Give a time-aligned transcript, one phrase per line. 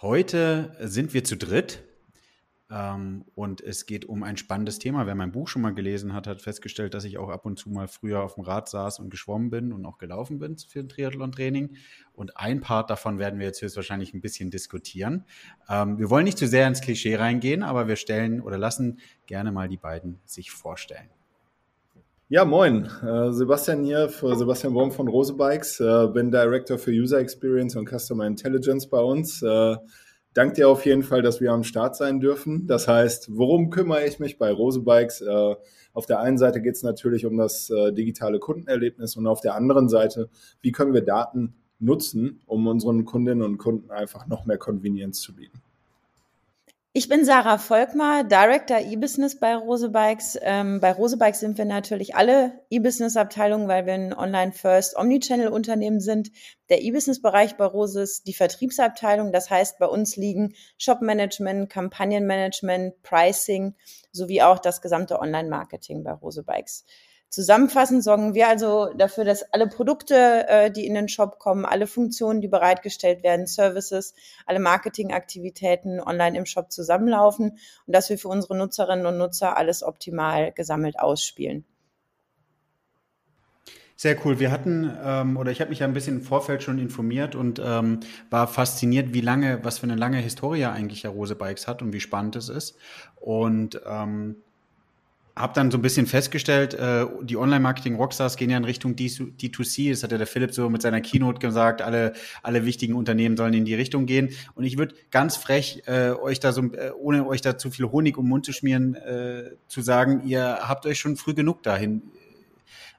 [0.00, 1.82] Heute sind wir zu dritt
[2.68, 5.06] ähm, und es geht um ein spannendes Thema.
[5.06, 7.70] Wer mein Buch schon mal gelesen hat, hat festgestellt, dass ich auch ab und zu
[7.70, 10.88] mal früher auf dem Rad saß und geschwommen bin und auch gelaufen bin für ein
[10.88, 11.76] Triathlon-Training.
[12.12, 15.24] Und ein Part davon werden wir jetzt höchstwahrscheinlich ein bisschen diskutieren.
[15.68, 19.52] Ähm, wir wollen nicht zu sehr ins Klischee reingehen, aber wir stellen oder lassen gerne
[19.52, 21.08] mal die beiden sich vorstellen.
[22.34, 22.88] Ja, moin.
[23.00, 25.78] Äh, Sebastian hier Sebastian Wurm von Rose Bikes.
[25.78, 29.40] Äh, bin Director für User Experience und Customer Intelligence bei uns.
[29.40, 29.76] Äh,
[30.32, 32.66] dank dir auf jeden Fall, dass wir am Start sein dürfen.
[32.66, 35.22] Das heißt, worum kümmere ich mich bei Rose Bikes?
[35.92, 39.88] Auf der einen Seite geht es natürlich um das digitale Kundenerlebnis und auf der anderen
[39.88, 40.28] Seite,
[40.60, 45.36] wie können wir Daten nutzen, um unseren Kundinnen und Kunden einfach noch mehr Convenience zu
[45.36, 45.62] bieten.
[46.96, 50.38] Ich bin Sarah Volkmar, Director E-Business bei Rose Bikes.
[50.40, 56.30] Ähm, bei Rose Bikes sind wir natürlich alle E-Business-Abteilungen, weil wir ein Online-First Omnichannel-Unternehmen sind.
[56.68, 59.32] Der E-Business-Bereich bei Rose ist die Vertriebsabteilung.
[59.32, 63.74] Das heißt, bei uns liegen Shop-Management, Kampagnenmanagement, Pricing
[64.12, 66.84] sowie auch das gesamte Online-Marketing bei Rose Bikes.
[67.34, 71.88] Zusammenfassend sorgen wir also dafür, dass alle Produkte, äh, die in den Shop kommen, alle
[71.88, 74.14] Funktionen, die bereitgestellt werden, Services,
[74.46, 79.82] alle Marketingaktivitäten online im Shop zusammenlaufen und dass wir für unsere Nutzerinnen und Nutzer alles
[79.82, 81.64] optimal gesammelt ausspielen.
[83.96, 84.38] Sehr cool.
[84.38, 87.60] Wir hatten, ähm, oder ich habe mich ja ein bisschen im Vorfeld schon informiert und
[87.64, 87.98] ähm,
[88.30, 91.92] war fasziniert, wie lange, was für eine lange Historie eigentlich ja Rose Bikes hat und
[91.92, 92.76] wie spannend es ist.
[93.16, 94.36] Und ähm,
[95.36, 99.90] habe dann so ein bisschen festgestellt, äh, die Online-Marketing-Rockstars gehen ja in Richtung D2C.
[99.90, 101.82] Das hat ja der Philipp so mit seiner Keynote gesagt.
[101.82, 102.12] Alle,
[102.42, 104.30] alle wichtigen Unternehmen sollen in die Richtung gehen.
[104.54, 107.86] Und ich würde ganz frech äh, euch da so, äh, ohne euch da zu viel
[107.86, 111.64] Honig um den Mund zu schmieren, äh, zu sagen, ihr habt euch schon früh genug
[111.64, 112.02] dahin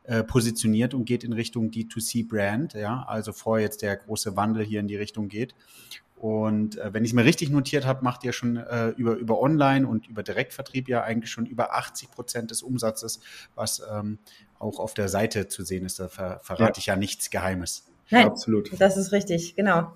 [0.03, 2.73] äh, positioniert und geht in Richtung D2C-Brand.
[2.73, 5.55] Ja, also vor jetzt der große Wandel hier in die Richtung geht.
[6.15, 9.41] Und äh, wenn ich es mir richtig notiert habe, macht ihr schon äh, über, über
[9.41, 13.19] Online und über Direktvertrieb ja eigentlich schon über 80 Prozent des Umsatzes,
[13.53, 14.19] was ähm,
[14.57, 15.99] auch auf der Seite zu sehen ist.
[15.99, 16.77] Da ver verrate ja.
[16.77, 17.85] ich ja nichts Geheimes.
[18.09, 18.69] Nein, absolut.
[18.79, 19.91] Das ist richtig, genau.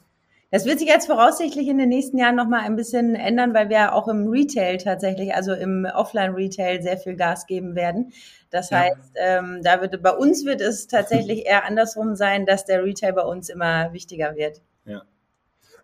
[0.52, 3.94] Das wird sich jetzt voraussichtlich in den nächsten Jahren nochmal ein bisschen ändern, weil wir
[3.94, 8.14] auch im Retail tatsächlich, also im Offline-Retail sehr viel Gas geben werden.
[8.50, 8.80] Das ja.
[8.80, 13.14] heißt, ähm, da wird, bei uns wird es tatsächlich eher andersrum sein, dass der Retail
[13.14, 14.62] bei uns immer wichtiger wird.
[14.86, 15.04] Ja.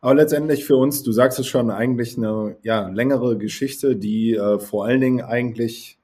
[0.01, 4.59] Aber letztendlich für uns, du sagst es schon, eigentlich eine ja, längere Geschichte, die äh,
[4.59, 5.99] vor allen Dingen eigentlich,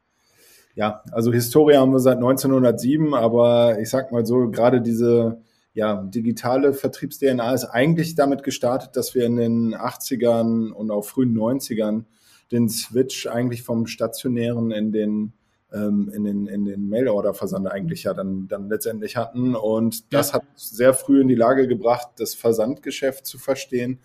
[0.75, 5.41] ja, also Historie haben wir seit 1907, aber ich sag mal so, gerade diese
[5.73, 11.35] ja, digitale Vertriebs-DNA ist eigentlich damit gestartet, dass wir in den 80ern und auch frühen
[11.37, 12.05] 90ern
[12.51, 15.33] den Switch eigentlich vom stationären in den
[15.73, 19.55] ähm, in den, in den Mail-Order-Versand eigentlich ja dann, dann letztendlich hatten.
[19.55, 20.35] Und das ja.
[20.35, 23.99] hat sehr früh in die Lage gebracht, das Versandgeschäft zu verstehen.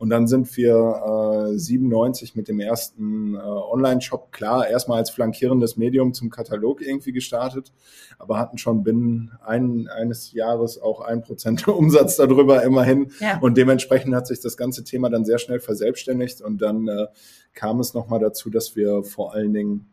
[0.00, 5.76] Und dann sind wir äh, 97 mit dem ersten äh, Online-Shop, klar, erstmal als flankierendes
[5.76, 7.74] Medium zum Katalog irgendwie gestartet,
[8.18, 13.12] aber hatten schon binnen ein, eines Jahres auch ein Prozent Umsatz darüber immerhin.
[13.20, 13.40] Ja.
[13.40, 16.40] Und dementsprechend hat sich das ganze Thema dann sehr schnell verselbstständigt.
[16.40, 17.08] Und dann äh,
[17.52, 19.86] kam es nochmal dazu, dass wir vor allen Dingen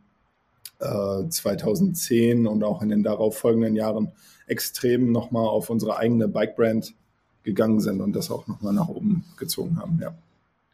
[0.80, 4.12] 2010 äh, und auch in den darauf folgenden Jahren
[4.46, 6.94] extrem nochmal auf unsere eigene Bike-Brand
[7.44, 10.00] gegangen sind und das auch nochmal nach oben gezogen haben.
[10.02, 10.14] Ja.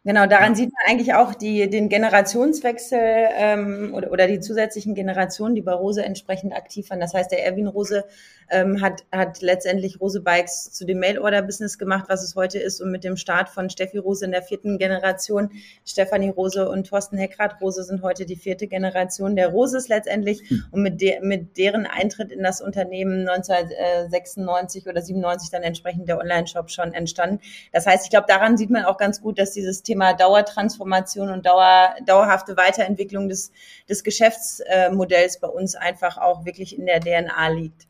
[0.06, 0.56] Genau, daran ja.
[0.56, 5.72] sieht man eigentlich auch die, den Generationswechsel ähm, oder, oder die zusätzlichen Generationen, die bei
[5.72, 7.00] Rose entsprechend aktiv waren.
[7.00, 8.04] Das heißt, der Erwin Rose
[8.50, 12.82] ähm, hat, hat letztendlich Rose Bikes zu dem Mail-Order-Business gemacht, was es heute ist.
[12.82, 15.52] Und mit dem Start von Steffi Rose in der vierten Generation,
[15.86, 20.42] Stefanie Rose und Thorsten Heckrad Rose sind heute die vierte Generation der Roses letztendlich.
[20.50, 20.66] Hm.
[20.72, 26.18] Und mit, de mit deren Eintritt in das Unternehmen 1996 oder 97 dann entsprechend der
[26.18, 27.40] Online-Shop schon entstanden.
[27.72, 31.46] Das heißt, ich glaube, daran sieht man auch ganz gut, dass dieses Thema Dauertransformation und
[31.46, 33.52] Dauer, dauerhafte Weiterentwicklung des,
[33.90, 37.88] des Geschäftsmodells bei uns einfach auch wirklich in der DNA liegt.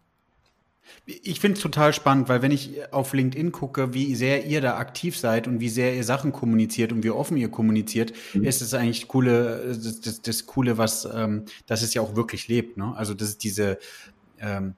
[1.05, 4.77] Ich finde es total spannend, weil wenn ich auf LinkedIn gucke, wie sehr ihr da
[4.77, 8.43] aktiv seid und wie sehr ihr Sachen kommuniziert und wie offen ihr kommuniziert, mhm.
[8.43, 12.47] ist es eigentlich coole, das, das, das Coole, was, ähm, dass es ja auch wirklich
[12.47, 12.77] lebt.
[12.77, 12.93] Ne?
[12.95, 13.79] Also das ist diese,
[14.39, 14.75] ähm,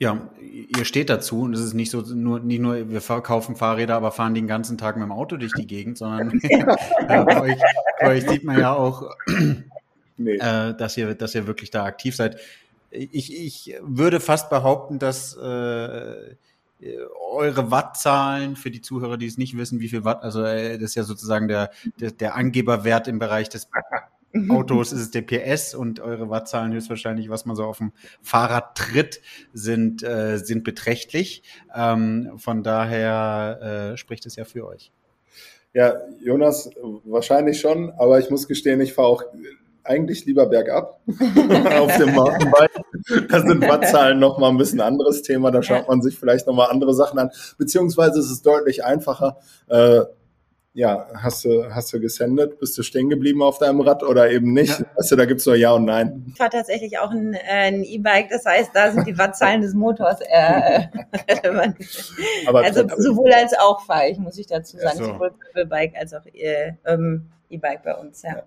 [0.00, 3.96] Ja, ihr steht dazu und es ist nicht so nur nicht nur wir verkaufen Fahrräder,
[3.96, 6.64] aber fahren den ganzen Tag mit dem Auto durch die Gegend, sondern ja,
[7.06, 7.60] bei, euch,
[8.00, 9.14] bei, euch, sieht man ja auch,
[10.16, 10.36] nee.
[10.36, 12.38] äh, dass ihr dass ihr wirklich da aktiv seid.
[12.90, 16.34] Ich, ich würde fast behaupten, dass äh,
[17.30, 20.90] eure Wattzahlen für die Zuhörer, die es nicht wissen, wie viel Watt, also äh, das
[20.90, 21.70] ist ja sozusagen der,
[22.00, 23.68] der, der Angeberwert im Bereich des.
[24.48, 27.92] Autos ist es der PS und eure Wattzahlen höchstwahrscheinlich, was man so auf dem
[28.22, 29.20] Fahrrad tritt,
[29.52, 31.42] sind, äh, sind beträchtlich.
[31.74, 34.92] Ähm, von daher äh, spricht es ja für euch.
[35.72, 36.70] Ja, Jonas,
[37.04, 39.24] wahrscheinlich schon, aber ich muss gestehen, ich fahre auch
[39.84, 42.80] eigentlich lieber bergab auf dem Mountainbike.
[43.28, 45.50] Da sind Wattzahlen nochmal ein bisschen anderes Thema.
[45.50, 47.30] Da schaut man sich vielleicht nochmal andere Sachen an.
[47.56, 49.38] Beziehungsweise ist es deutlich einfacher,
[49.68, 50.00] äh,
[50.72, 52.60] ja, hast du, hast du gesendet?
[52.60, 54.78] Bist du stehen geblieben auf deinem Rad oder eben nicht?
[54.78, 54.86] Ja.
[54.96, 56.26] Weißt du, da gibt's nur Ja und Nein.
[56.28, 59.74] Ich fahre tatsächlich auch ein, äh, ein E-Bike, das heißt, da sind die Wattzahlen des
[59.74, 60.82] Motors äh,
[61.28, 61.76] relevant.
[62.46, 65.04] Aber also sowohl als auch fahre ich, muss ich dazu sagen, so.
[65.06, 65.32] sowohl
[65.66, 68.42] Bike als auch äh, ähm, E-Bike bei uns, ja.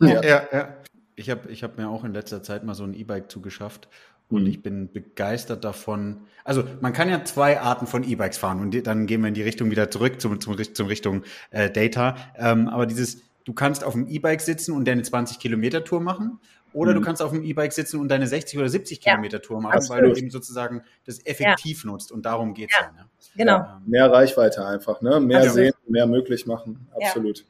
[0.00, 0.42] Ja, ja.
[0.52, 0.68] ja.
[1.14, 3.88] Ich habe ich hab mir auch in letzter Zeit mal so ein E-Bike zugeschafft
[4.28, 4.48] und mhm.
[4.48, 6.18] ich bin begeistert davon.
[6.44, 9.42] Also man kann ja zwei Arten von E-Bikes fahren und dann gehen wir in die
[9.42, 12.16] Richtung wieder zurück zum, zum, zum Richtung äh, Data.
[12.36, 16.40] Ähm, aber dieses, du kannst auf dem E-Bike sitzen und deine 20 Kilometer Tour machen.
[16.72, 16.96] Oder mhm.
[16.96, 19.76] du kannst auf dem E-Bike sitzen und deine 60 oder 70 ja, Kilometer Tour machen,
[19.76, 20.02] absolut.
[20.02, 21.90] weil du eben sozusagen das effektiv ja.
[21.90, 22.12] nutzt.
[22.12, 22.86] Und darum geht's ja.
[22.86, 23.08] ja ne?
[23.36, 23.58] Genau.
[23.60, 25.18] Ähm, mehr Reichweite einfach, ne?
[25.20, 26.86] Mehr also, sehen, mehr möglich machen.
[26.94, 27.46] Absolut.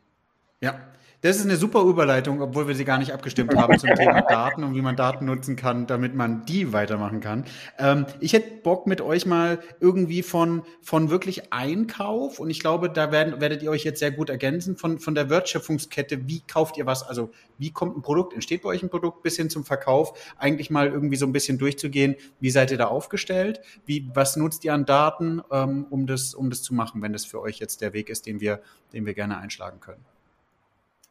[0.61, 0.79] Ja.
[1.23, 4.63] Das ist eine super Überleitung, obwohl wir sie gar nicht abgestimmt haben zum Thema Daten
[4.65, 7.45] und wie man Daten nutzen kann, damit man die weitermachen kann.
[7.79, 12.91] Ähm, ich hätte Bock mit euch mal irgendwie von, von wirklich Einkauf und ich glaube,
[12.91, 16.77] da werden, werdet ihr euch jetzt sehr gut ergänzen, von, von der Wertschöpfungskette, wie kauft
[16.77, 19.65] ihr was, also wie kommt ein Produkt, entsteht bei euch ein Produkt bis hin zum
[19.65, 24.37] Verkauf, eigentlich mal irgendwie so ein bisschen durchzugehen, wie seid ihr da aufgestellt, wie, was
[24.37, 27.59] nutzt ihr an Daten, ähm, um, das, um das zu machen, wenn das für euch
[27.59, 28.61] jetzt der Weg ist, den wir,
[28.93, 30.05] den wir gerne einschlagen können.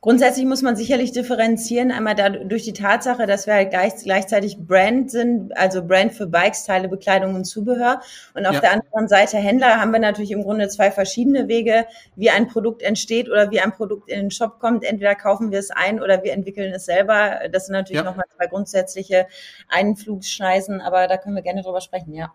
[0.06, 5.10] Grundsätzlich muss man sicherlich differenzieren, einmal da, durch die Tatsache, dass wir halt gleichzeitig Brand
[5.10, 8.02] sind, also Brand für Bikes, Teile, Bekleidung und Zubehör.
[8.36, 8.62] Und auf ja.
[8.62, 12.84] der anderen Seite Händler haben wir natürlich im Grunde zwei verschiedene Wege, wie ein Produkt
[12.84, 14.84] entsteht oder wie ein Produkt in den Shop kommt.
[14.84, 17.40] Entweder kaufen wir es ein oder wir entwickeln es selber.
[17.52, 18.08] Das sind natürlich ja.
[18.08, 19.26] nochmal zwei grundsätzliche
[19.70, 22.32] Einflugschneisen, aber da können wir gerne drüber sprechen, ja.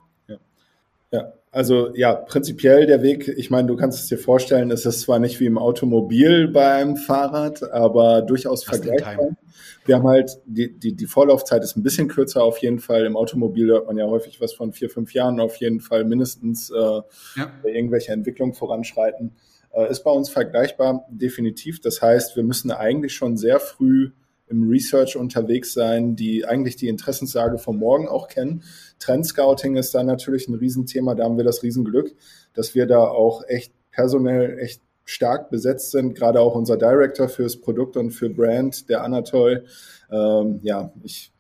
[1.13, 5.01] Ja, also ja, prinzipiell der Weg, ich meine, du kannst es dir vorstellen, es ist
[5.01, 9.37] zwar nicht wie im Automobil beim Fahrrad, aber durchaus vergleichbar.
[9.85, 13.05] Wir haben halt, die, die, die Vorlaufzeit ist ein bisschen kürzer auf jeden Fall.
[13.07, 16.71] Im Automobil hört man ja häufig was von vier, fünf Jahren auf jeden Fall mindestens
[16.71, 17.53] äh, ja.
[17.65, 19.33] irgendwelche Entwicklungen voranschreiten.
[19.73, 21.81] Äh, ist bei uns vergleichbar, definitiv.
[21.81, 24.13] Das heißt, wir müssen eigentlich schon sehr früh
[24.51, 28.63] im Research unterwegs sein, die eigentlich die Interessenslage von morgen auch kennen.
[28.99, 31.15] Trendscouting ist da natürlich ein Riesenthema.
[31.15, 32.15] Da haben wir das Riesenglück,
[32.53, 36.15] dass wir da auch echt personell echt stark besetzt sind.
[36.15, 39.65] Gerade auch unser Director fürs Produkt und für Brand, der Anatol.
[40.11, 41.33] Ähm, ja, ich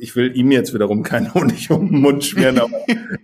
[0.00, 2.78] ich will ihm jetzt wiederum keinen Honig um den Mund schmieren, aber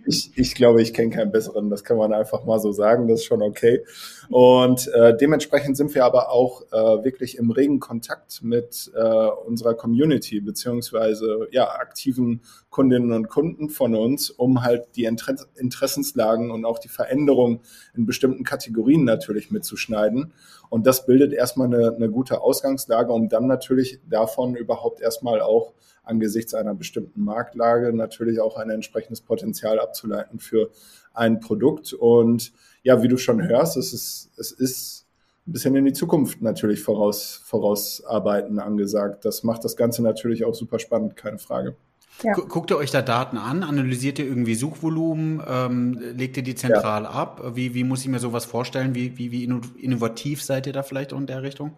[0.05, 1.69] ich, ich glaube, ich kenne keinen besseren.
[1.69, 3.07] Das kann man einfach mal so sagen.
[3.07, 3.83] Das ist schon okay.
[4.29, 9.73] Und äh, dementsprechend sind wir aber auch äh, wirklich im regen Kontakt mit äh, unserer
[9.73, 12.41] Community beziehungsweise ja aktiven
[12.77, 17.61] Kundinnen und Kunden von uns, um halt die Inter Interessenslagen und auch die Veränderungen
[17.95, 20.31] in bestimmten Kategorien natürlich mitzuschneiden.
[20.69, 25.73] Und das bildet erstmal eine, eine gute Ausgangslage, um dann natürlich davon überhaupt erstmal auch
[26.03, 30.69] angesichts einer bestimmten Marktlage natürlich auch ein entsprechendes Potenzial abzuleiten für
[31.15, 31.93] ein Produkt.
[31.93, 32.53] Und
[32.83, 35.07] ja, wie du schon hörst, es ist, es ist
[35.47, 39.25] ein bisschen in die Zukunft natürlich voraus, vorausarbeiten angesagt.
[39.25, 41.75] Das macht das Ganze natürlich auch super spannend, keine Frage.
[42.23, 42.33] Ja.
[42.33, 43.63] Guckt ihr euch da Daten an?
[43.63, 45.41] Analysiert ihr irgendwie Suchvolumen?
[45.47, 47.09] Ähm, legt ihr die zentral ja.
[47.09, 47.41] ab?
[47.53, 48.95] Wie, wie muss ich mir sowas vorstellen?
[48.95, 51.77] Wie, wie, wie innovativ seid ihr da vielleicht auch in der Richtung?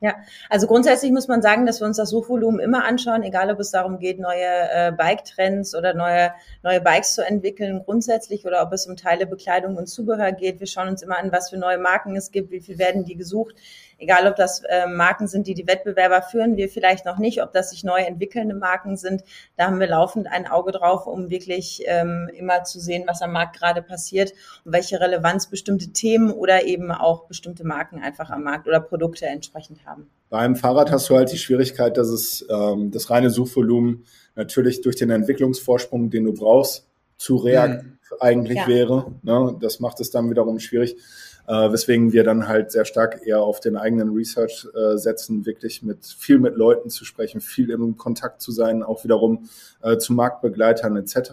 [0.00, 0.14] Ja,
[0.48, 3.72] also grundsätzlich muss man sagen, dass wir uns das Suchvolumen immer anschauen, egal ob es
[3.72, 6.32] darum geht, neue äh, Bike-Trends oder neue,
[6.62, 10.60] neue Bikes zu entwickeln grundsätzlich oder ob es um Teile, Bekleidung und Zubehör geht.
[10.60, 13.16] Wir schauen uns immer an, was für neue Marken es gibt, wie viel werden die
[13.16, 13.56] gesucht
[13.98, 17.52] egal ob das äh, Marken sind, die die Wettbewerber führen, wir vielleicht noch nicht, ob
[17.52, 19.22] das sich neu entwickelnde Marken sind.
[19.56, 23.32] Da haben wir laufend ein Auge drauf, um wirklich ähm, immer zu sehen, was am
[23.32, 24.32] Markt gerade passiert
[24.64, 29.26] und welche Relevanz bestimmte Themen oder eben auch bestimmte Marken einfach am Markt oder Produkte
[29.26, 30.08] entsprechend haben.
[30.30, 34.04] Beim Fahrrad hast du halt die Schwierigkeit, dass es ähm, das reine Suchvolumen
[34.36, 36.86] natürlich durch den Entwicklungsvorsprung, den du brauchst,
[37.16, 38.16] zu reaktiv mhm.
[38.20, 38.68] eigentlich ja.
[38.68, 39.12] wäre.
[39.22, 39.56] Ne?
[39.60, 40.96] Das macht es dann wiederum schwierig
[41.48, 45.82] äh, weswegen wir dann halt sehr stark eher auf den eigenen Research äh, setzen, wirklich
[45.82, 49.48] mit viel mit Leuten zu sprechen, viel im Kontakt zu sein, auch wiederum
[49.82, 51.32] äh, zu Marktbegleitern etc.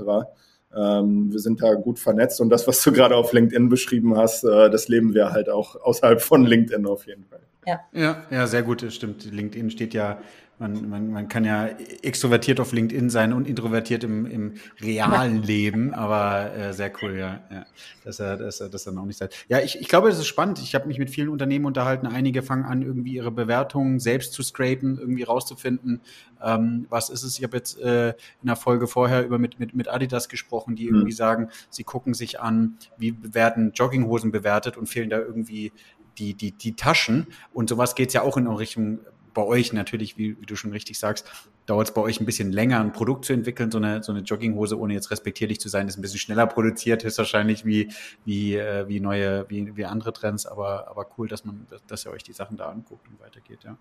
[0.74, 4.46] Ähm, wir sind da gut vernetzt und das, was du gerade auf LinkedIn beschrieben hast,
[4.46, 7.42] äh, das leben wir halt auch außerhalb von LinkedIn auf jeden Fall.
[7.66, 9.26] Ja, ja, ja sehr gut, das stimmt.
[9.30, 10.20] LinkedIn steht ja
[10.58, 11.68] man, man, man kann ja
[12.02, 17.42] extrovertiert auf LinkedIn sein und introvertiert im, im realen Leben, aber äh, sehr cool, ja,
[17.52, 17.66] ja
[18.06, 19.46] dass er, dass er das dann auch nicht sagt.
[19.50, 20.60] Ja, ich, ich glaube, das ist spannend.
[20.60, 22.06] Ich habe mich mit vielen Unternehmen unterhalten.
[22.06, 26.02] Einige fangen an, irgendwie ihre Bewertungen selbst zu scrapen, irgendwie rauszufinden,
[26.42, 27.38] ähm, was ist es.
[27.38, 30.86] Ich habe jetzt äh, in der Folge vorher über mit, mit, mit Adidas gesprochen, die
[30.86, 31.18] irgendwie mhm.
[31.18, 35.72] sagen, sie gucken sich an, wie werden Jogginghosen bewertet und fehlen da irgendwie
[36.18, 37.28] die, die, die Taschen.
[37.54, 39.00] Und sowas geht es ja auch in Richtung
[39.36, 41.30] bei euch natürlich, wie, wie du schon richtig sagst,
[41.68, 43.70] dauert es bei euch ein bisschen länger, ein Produkt zu entwickeln.
[43.70, 47.04] So eine, so eine Jogginghose, ohne jetzt respektierlich zu sein, ist ein bisschen schneller produziert,
[47.04, 47.92] ist wahrscheinlich wie,
[48.24, 52.12] wie, äh, wie neue, wie, wie andere Trends, aber, aber cool, dass man, dass ihr
[52.12, 53.78] euch die Sachen da anguckt und weitergeht, ja.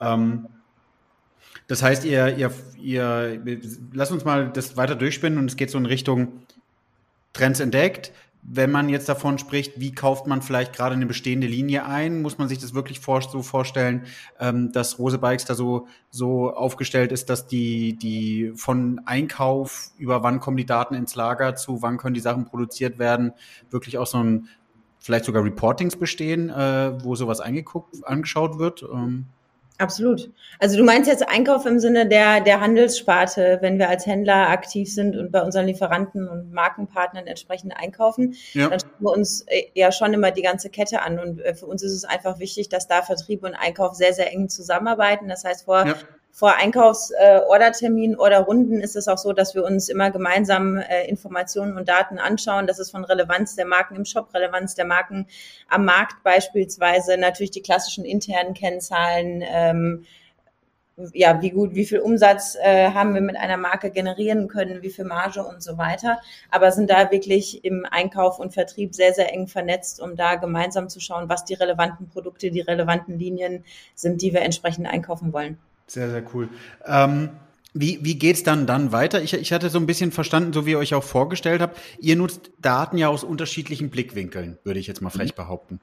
[0.00, 0.46] Ähm,
[1.68, 3.42] das heißt, ihr, ihr, ihr,
[3.92, 6.42] lasst uns mal das weiter durchspinnen und es geht so in Richtung
[7.32, 8.12] Trends entdeckt,
[8.42, 12.38] wenn man jetzt davon spricht, wie kauft man vielleicht gerade eine bestehende Linie ein, muss
[12.38, 14.06] man sich das wirklich vor, so vorstellen,
[14.38, 20.22] ähm, dass Rose Bikes da so, so aufgestellt ist, dass die, die von Einkauf über
[20.22, 23.32] wann kommen die Daten ins Lager zu, wann können die Sachen produziert werden,
[23.70, 24.48] wirklich auch so ein,
[24.98, 28.82] vielleicht sogar Reportings bestehen, äh, wo sowas eingeguckt, angeschaut wird.
[28.82, 29.26] Ähm.
[29.78, 30.30] Absolut.
[30.58, 34.92] Also du meinst jetzt Einkauf im Sinne der, der Handelssparte, wenn wir als Händler aktiv
[34.92, 38.68] sind und bei unseren Lieferanten und Markenpartnern entsprechend einkaufen, ja.
[38.68, 41.18] dann schauen wir uns äh, ja schon immer die ganze Kette an.
[41.18, 44.32] Und äh, für uns ist es einfach wichtig, dass da Vertrieb und Einkauf sehr, sehr
[44.32, 45.28] eng zusammenarbeiten.
[45.28, 45.94] Das heißt, vor ja
[46.36, 51.08] vor Einkaufsordertermin äh, oder Runden ist es auch so, dass wir uns immer gemeinsam äh,
[51.08, 52.66] Informationen und Daten anschauen.
[52.66, 55.28] Das ist von Relevanz der Marken im Shop, Relevanz der Marken
[55.70, 59.42] am Markt beispielsweise, natürlich die klassischen internen Kennzahlen.
[59.46, 60.04] Ähm,
[61.14, 64.90] ja, wie gut, wie viel Umsatz äh, haben wir mit einer Marke generieren können, wie
[64.90, 66.20] viel Marge und so weiter.
[66.50, 70.90] Aber sind da wirklich im Einkauf und Vertrieb sehr, sehr eng vernetzt, um da gemeinsam
[70.90, 73.64] zu schauen, was die relevanten Produkte, die relevanten Linien
[73.94, 75.58] sind, die wir entsprechend einkaufen wollen.
[75.86, 76.48] Sehr, sehr cool.
[76.84, 77.30] Ähm,
[77.74, 79.22] wie, wie geht's dann dann weiter?
[79.22, 82.16] Ich, ich hatte so ein bisschen verstanden, so wie ihr euch auch vorgestellt habt, ihr
[82.16, 85.36] nutzt Daten ja aus unterschiedlichen Blickwinkeln, würde ich jetzt mal frech mhm.
[85.36, 85.80] behaupten.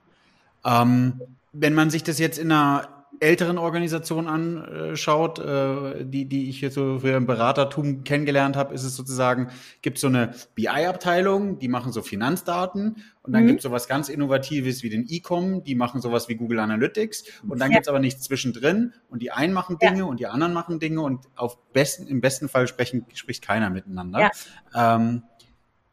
[0.66, 6.62] Ähm, wenn man sich das jetzt in einer älteren Organisationen anschaut, äh, die, die ich
[6.62, 9.50] jetzt so für im Beratertum kennengelernt habe, ist es sozusagen,
[9.82, 13.48] gibt so eine BI-Abteilung, die machen so Finanzdaten und dann mhm.
[13.48, 17.60] gibt es sowas ganz Innovatives wie den E-Com, die machen sowas wie Google Analytics und
[17.60, 17.78] dann ja.
[17.78, 20.04] gibt es aber nichts zwischendrin und die einen machen Dinge ja.
[20.06, 24.32] und die anderen machen Dinge und auf besten, im besten Fall sprechen, spricht keiner miteinander.
[24.74, 24.96] Ja.
[24.96, 25.24] Ähm,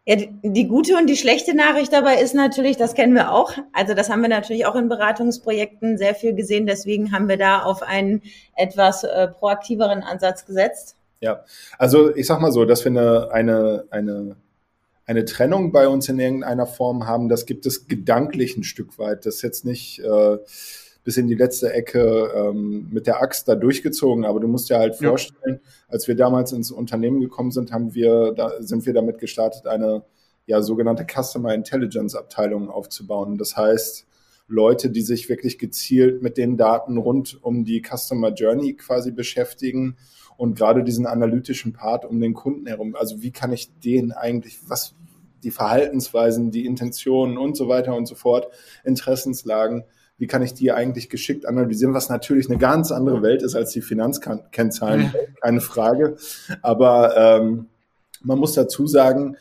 [0.07, 3.53] ja, die, gute und die schlechte Nachricht dabei ist natürlich, das kennen wir auch.
[3.73, 6.67] Also das haben wir natürlich auch in Beratungsprojekten sehr viel gesehen.
[6.67, 8.23] Deswegen haben wir da auf einen
[8.57, 10.97] etwas äh, proaktiveren Ansatz gesetzt.
[11.21, 11.45] Ja,
[11.79, 14.37] also ich sag mal so, dass wir eine, eine, eine,
[15.05, 19.27] eine Trennung bei uns in irgendeiner Form haben, das gibt es gedanklich ein Stück weit.
[19.27, 20.39] Das ist jetzt nicht äh,
[21.03, 24.25] bis in die letzte Ecke ähm, mit der Axt da durchgezogen.
[24.25, 25.71] Aber du musst dir halt vorstellen, ja.
[25.89, 30.03] als wir damals ins Unternehmen gekommen sind, haben wir, da sind wir damit gestartet, eine
[30.47, 33.39] ja sogenannte Customer Intelligence Abteilung aufzubauen.
[33.39, 34.07] Das heißt,
[34.49, 39.97] Leute, die sich wirklich gezielt mit den Daten rund um die Customer Journey quasi beschäftigen
[40.37, 42.97] und gerade diesen analytischen Part um den Kunden herum.
[42.97, 44.97] Also wie kann ich den eigentlich, was
[45.45, 48.49] die Verhaltensweisen, die Intentionen und so weiter und so fort,
[48.85, 49.85] Interessenslagen,
[50.21, 53.71] wie kann ich die eigentlich geschickt analysieren, was natürlich eine ganz andere Welt ist als
[53.71, 56.17] die Finanzkennzahlen, keine Frage.
[56.61, 57.69] Aber ähm,
[58.23, 59.39] man muss dazu sagen,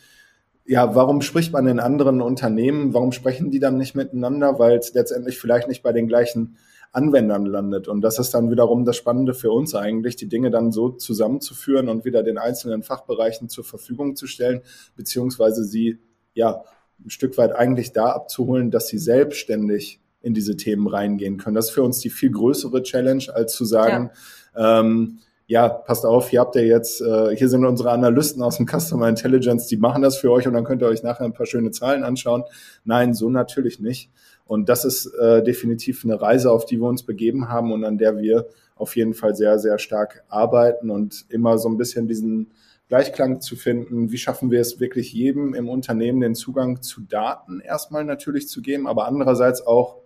[0.63, 2.93] ja, warum spricht man in anderen Unternehmen?
[2.93, 4.57] Warum sprechen die dann nicht miteinander?
[4.57, 6.55] Weil es letztendlich vielleicht nicht bei den gleichen
[6.93, 7.89] Anwendern landet.
[7.89, 11.89] Und das ist dann wiederum das Spannende für uns eigentlich, die Dinge dann so zusammenzuführen
[11.89, 14.61] und wieder den einzelnen Fachbereichen zur Verfügung zu stellen,
[14.95, 15.99] beziehungsweise sie
[16.33, 16.63] ja
[17.03, 21.55] ein Stück weit eigentlich da abzuholen, dass sie selbstständig in diese Themen reingehen können.
[21.55, 24.11] Das ist für uns die viel größere Challenge, als zu sagen,
[24.55, 28.57] ja, ähm, ja passt auf, hier habt ihr jetzt, äh, hier sind unsere Analysten aus
[28.57, 31.33] dem Customer Intelligence, die machen das für euch und dann könnt ihr euch nachher ein
[31.33, 32.43] paar schöne Zahlen anschauen.
[32.83, 34.11] Nein, so natürlich nicht.
[34.45, 37.97] Und das ist äh, definitiv eine Reise, auf die wir uns begeben haben und an
[37.97, 42.51] der wir auf jeden Fall sehr, sehr stark arbeiten und immer so ein bisschen diesen
[42.87, 44.11] Gleichklang zu finden.
[44.11, 48.61] Wie schaffen wir es wirklich jedem im Unternehmen den Zugang zu Daten erstmal natürlich zu
[48.61, 49.97] geben, aber andererseits auch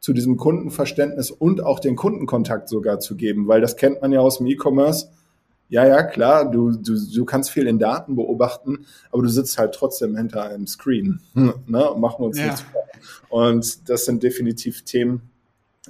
[0.00, 4.20] zu diesem Kundenverständnis und auch den Kundenkontakt sogar zu geben, weil das kennt man ja
[4.20, 5.08] aus dem E-Commerce.
[5.68, 9.72] Ja, ja, klar, du, du, du kannst viel in Daten beobachten, aber du sitzt halt
[9.74, 11.20] trotzdem hinter einem Screen.
[11.34, 11.90] Hm, ne?
[11.96, 12.46] Machen wir uns ja.
[12.46, 12.82] nichts vor.
[13.28, 15.30] Und das sind definitiv Themen,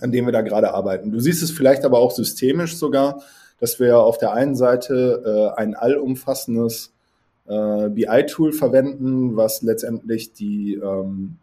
[0.01, 1.13] an denen wir da gerade arbeiten.
[1.13, 3.23] Du siehst es vielleicht aber auch systemisch sogar,
[3.59, 6.93] dass wir auf der einen Seite äh, ein allumfassendes
[7.47, 11.37] äh, BI-Tool verwenden, was letztendlich die, ähm,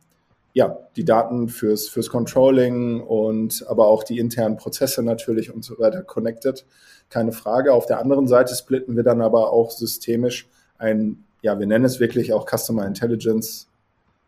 [0.57, 5.77] ja, die Daten fürs, fürs Controlling und aber auch die internen Prozesse natürlich und so
[5.77, 6.65] weiter connected.
[7.09, 7.73] Keine Frage.
[7.73, 10.49] Auf der anderen Seite splitten wir dann aber auch systemisch
[10.79, 13.67] ein, ja, wir nennen es wirklich auch Customer Intelligence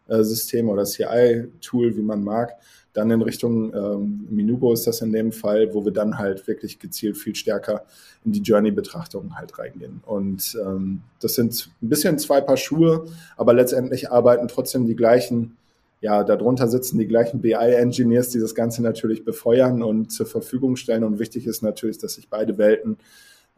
[0.08, 2.58] äh, System oder CI-Tool, wie man mag,
[2.94, 6.78] dann in Richtung ähm, Minubo ist das in dem Fall, wo wir dann halt wirklich
[6.78, 7.86] gezielt viel stärker
[8.24, 10.04] in die Journey-Betrachtung halt reingehen.
[10.06, 13.06] Und ähm, das sind ein bisschen zwei Paar Schuhe,
[13.36, 15.58] aber letztendlich arbeiten trotzdem die gleichen,
[16.02, 21.04] ja, darunter sitzen die gleichen BI-Engineers, die das Ganze natürlich befeuern und zur Verfügung stellen.
[21.04, 22.98] Und wichtig ist natürlich, dass sich beide Welten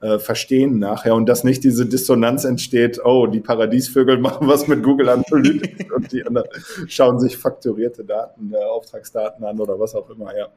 [0.01, 4.81] äh, verstehen nachher und dass nicht diese Dissonanz entsteht, oh, die Paradiesvögel machen was mit
[4.83, 6.47] Google Analytics und die anderen
[6.87, 10.49] schauen sich fakturierte Daten, äh, Auftragsdaten an oder was auch immer, ja.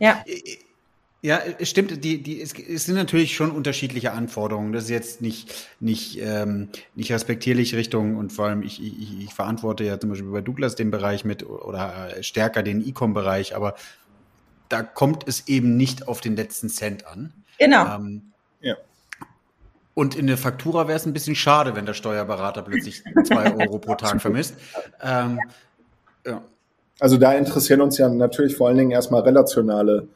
[0.00, 0.24] Ja.
[1.24, 2.04] Ja, es stimmt.
[2.04, 4.74] Die, die, es, es sind natürlich schon unterschiedliche Anforderungen.
[4.74, 9.32] Das ist jetzt nicht, nicht, ähm, nicht respektierlich Richtung und vor allem ich, ich, ich
[9.32, 13.74] verantworte ja zum Beispiel bei Douglas den Bereich mit oder stärker den E-Com-Bereich, aber
[14.68, 17.32] da kommt es eben nicht auf den letzten Cent an.
[17.58, 17.96] Genau.
[17.96, 18.76] Ähm, ja.
[19.94, 23.78] Und in der Faktura wäre es ein bisschen schade, wenn der Steuerberater plötzlich zwei Euro
[23.78, 24.56] pro Tag vermisst.
[25.02, 25.40] Ähm,
[26.26, 26.42] ja.
[27.00, 30.06] Also da interessieren uns ja natürlich vor allen Dingen erstmal relationale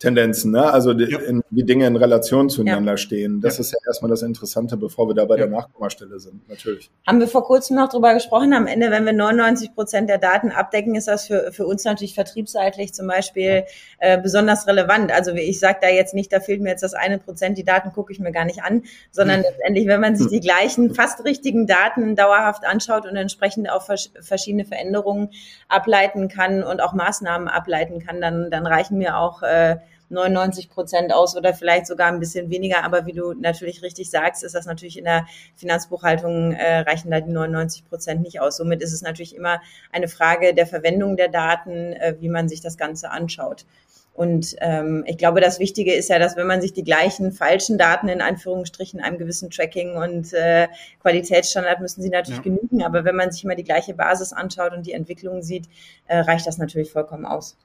[0.00, 0.72] Tendenzen, ne?
[0.72, 1.18] also die, ja.
[1.18, 2.96] in, wie Dinge in Relation zueinander ja.
[2.96, 3.42] stehen.
[3.42, 3.60] Das ja.
[3.60, 6.90] ist ja erstmal das Interessante, bevor wir da bei der Nachkommastelle sind, natürlich.
[7.06, 8.54] Haben wir vor kurzem noch drüber gesprochen.
[8.54, 12.14] Am Ende, wenn wir 99 Prozent der Daten abdecken, ist das für, für uns natürlich
[12.14, 13.64] vertriebsseitlich zum Beispiel
[13.98, 15.12] äh, besonders relevant.
[15.12, 17.92] Also ich sage da jetzt nicht, da fehlt mir jetzt das eine Prozent, die Daten
[17.92, 19.44] gucke ich mir gar nicht an, sondern hm.
[19.50, 20.32] letztendlich, wenn man sich hm.
[20.32, 25.28] die gleichen, fast richtigen Daten dauerhaft anschaut und entsprechend auch vers verschiedene Veränderungen
[25.68, 29.76] ableiten kann und auch Maßnahmen ableiten kann, dann, dann reichen mir auch äh,
[30.10, 32.84] 99 Prozent aus oder vielleicht sogar ein bisschen weniger.
[32.84, 35.26] Aber wie du natürlich richtig sagst, ist das natürlich in der
[35.56, 38.56] Finanzbuchhaltung äh, reichen da die 99 Prozent nicht aus.
[38.56, 39.60] Somit ist es natürlich immer
[39.92, 43.64] eine Frage der Verwendung der Daten, äh, wie man sich das Ganze anschaut.
[44.12, 47.78] Und ähm, ich glaube, das Wichtige ist ja, dass wenn man sich die gleichen falschen
[47.78, 50.68] Daten in Anführungsstrichen einem gewissen Tracking und äh,
[51.00, 52.52] Qualitätsstandard müssen sie natürlich ja.
[52.52, 55.68] genügen, aber wenn man sich immer die gleiche Basis anschaut und die Entwicklung sieht,
[56.06, 57.56] äh, reicht das natürlich vollkommen aus.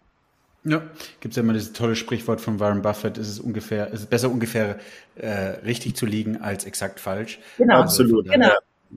[0.67, 0.82] Ja,
[1.19, 4.10] gibt es ja immer dieses tolle Sprichwort von Warren Buffett, es ist ungefähr, es ist
[4.10, 4.80] besser ungefähr
[5.15, 5.30] äh,
[5.63, 7.39] richtig zu liegen als exakt falsch.
[7.58, 8.32] Genau, also, absolut.
[8.32, 8.51] Genau.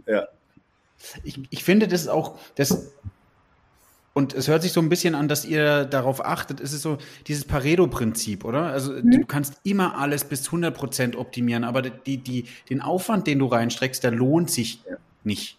[0.07, 0.29] Ja.
[1.23, 2.91] Ich, ich finde das ist auch, das,
[4.15, 6.61] und es hört sich so ein bisschen an, dass ihr darauf achtet.
[6.61, 8.65] Es ist so dieses Pareto-Prinzip, oder?
[8.65, 9.11] Also mhm.
[9.11, 13.47] du kannst immer alles bis 100 Prozent optimieren, aber die, die, den Aufwand, den du
[13.47, 14.97] reinstreckst, der lohnt sich ja.
[15.23, 15.59] nicht.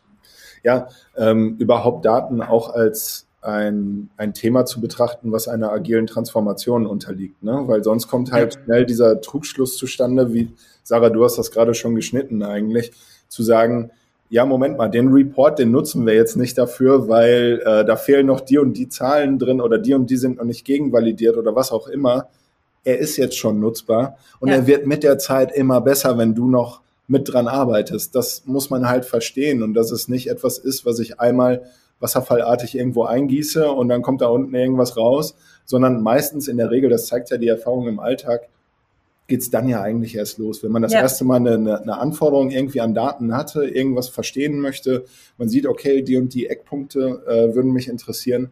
[0.63, 6.85] Ja, ähm, überhaupt Daten auch als ein, ein Thema zu betrachten, was einer agilen Transformation
[6.85, 7.41] unterliegt.
[7.43, 7.63] Ne?
[7.65, 10.49] Weil sonst kommt halt schnell dieser Trugschluss zustande, wie
[10.83, 12.91] Sarah, du hast das gerade schon geschnitten eigentlich,
[13.27, 13.91] zu sagen,
[14.29, 18.27] ja, Moment mal, den Report, den nutzen wir jetzt nicht dafür, weil äh, da fehlen
[18.27, 21.55] noch die und die Zahlen drin oder die und die sind noch nicht gegenvalidiert oder
[21.55, 22.27] was auch immer.
[22.83, 24.55] Er ist jetzt schon nutzbar und ja.
[24.55, 28.13] er wird mit der Zeit immer besser, wenn du noch mit dran arbeitest.
[28.13, 31.63] Das muss man halt verstehen und dass es nicht etwas ist, was ich einmal
[31.99, 35.35] wasserfallartig irgendwo eingieße und dann kommt da unten irgendwas raus,
[35.65, 38.49] sondern meistens in der Regel, das zeigt ja die Erfahrung im Alltag,
[39.27, 40.63] geht's dann ja eigentlich erst los.
[40.63, 41.01] Wenn man das ja.
[41.01, 45.05] erste Mal eine, eine, Anforderung irgendwie an Daten hatte, irgendwas verstehen möchte,
[45.37, 48.51] man sieht, okay, die und die Eckpunkte äh, würden mich interessieren,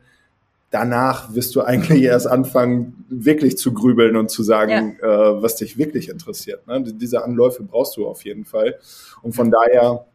[0.70, 5.32] danach wirst du eigentlich erst anfangen, wirklich zu grübeln und zu sagen, ja.
[5.32, 6.68] äh, was dich wirklich interessiert.
[6.68, 6.84] Ne?
[6.84, 8.78] Diese Anläufe brauchst du auf jeden Fall.
[9.22, 10.06] Und von daher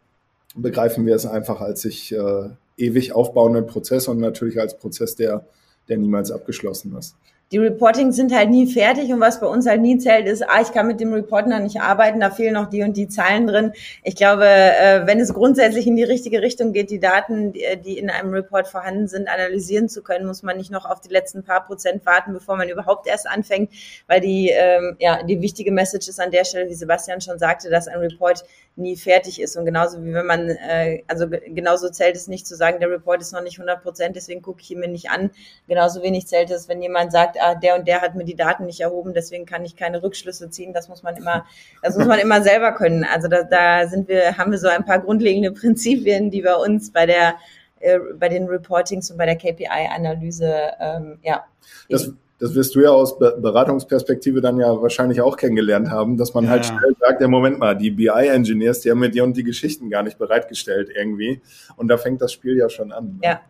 [0.54, 5.44] begreifen wir es einfach als sich äh, ewig aufbauenden Prozess und natürlich als Prozess, der,
[5.88, 7.14] der niemals abgeschlossen ist
[7.52, 10.62] die Reportings sind halt nie fertig und was bei uns halt nie zählt ist, ah,
[10.62, 13.46] ich kann mit dem Reporten noch nicht arbeiten, da fehlen noch die und die Zahlen
[13.46, 13.72] drin.
[14.02, 18.08] Ich glaube, äh, wenn es grundsätzlich in die richtige Richtung geht, die Daten, die in
[18.08, 21.66] einem Report vorhanden sind, analysieren zu können, muss man nicht noch auf die letzten paar
[21.66, 23.70] Prozent warten, bevor man überhaupt erst anfängt,
[24.06, 27.68] weil die, ähm, ja, die wichtige Message ist an der Stelle, wie Sebastian schon sagte,
[27.68, 28.44] dass ein Report
[28.76, 32.56] nie fertig ist und genauso wie wenn man, äh, also genauso zählt es nicht zu
[32.56, 35.30] sagen, der Report ist noch nicht 100 Prozent, deswegen gucke ich ihn mir nicht an.
[35.68, 38.64] Genauso wenig zählt es, wenn jemand sagt, ah, der und der hat mir die Daten
[38.64, 40.72] nicht erhoben, deswegen kann ich keine Rückschlüsse ziehen.
[40.72, 41.44] Das muss man immer,
[41.82, 43.04] das muss man immer selber können.
[43.04, 46.92] Also da, da sind wir, haben wir so ein paar grundlegende Prinzipien, die bei uns
[46.92, 47.34] bei der
[47.80, 51.44] äh, bei den Reportings und bei der KPI-Analyse ähm, ja.
[51.88, 56.50] Das, das wirst du ja aus Beratungsperspektive dann ja wahrscheinlich auch kennengelernt haben, dass man
[56.50, 56.72] halt ja.
[56.72, 59.90] halt schnell sagt, ja Moment mal, die BI-Engineers, die haben mir die und die Geschichten
[59.90, 61.40] gar nicht bereitgestellt irgendwie.
[61.76, 63.20] Und da fängt das Spiel ja schon an.
[63.20, 63.20] Ne?
[63.22, 63.40] Ja.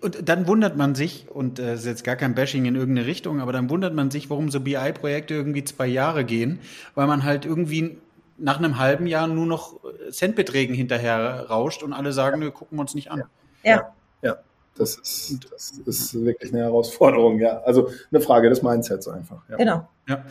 [0.00, 3.40] Und dann wundert man sich, und äh, ist jetzt gar kein Bashing in irgendeine Richtung,
[3.40, 6.58] aber dann wundert man sich, warum so BI-Projekte irgendwie zwei Jahre gehen,
[6.96, 7.98] weil man halt irgendwie
[8.38, 9.78] nach einem halben Jahr nur noch
[10.10, 13.22] Centbeträgen hinterher rauscht und alle sagen, nö, gucken wir uns nicht an.
[13.62, 13.92] Ja.
[14.20, 14.38] Ja.
[14.76, 17.60] Das ist, das ist wirklich eine Herausforderung, ja.
[17.60, 19.42] Also eine Frage des Mindsets einfach.
[19.48, 19.56] Ja.
[19.56, 19.88] Genau.
[20.08, 20.24] Ja,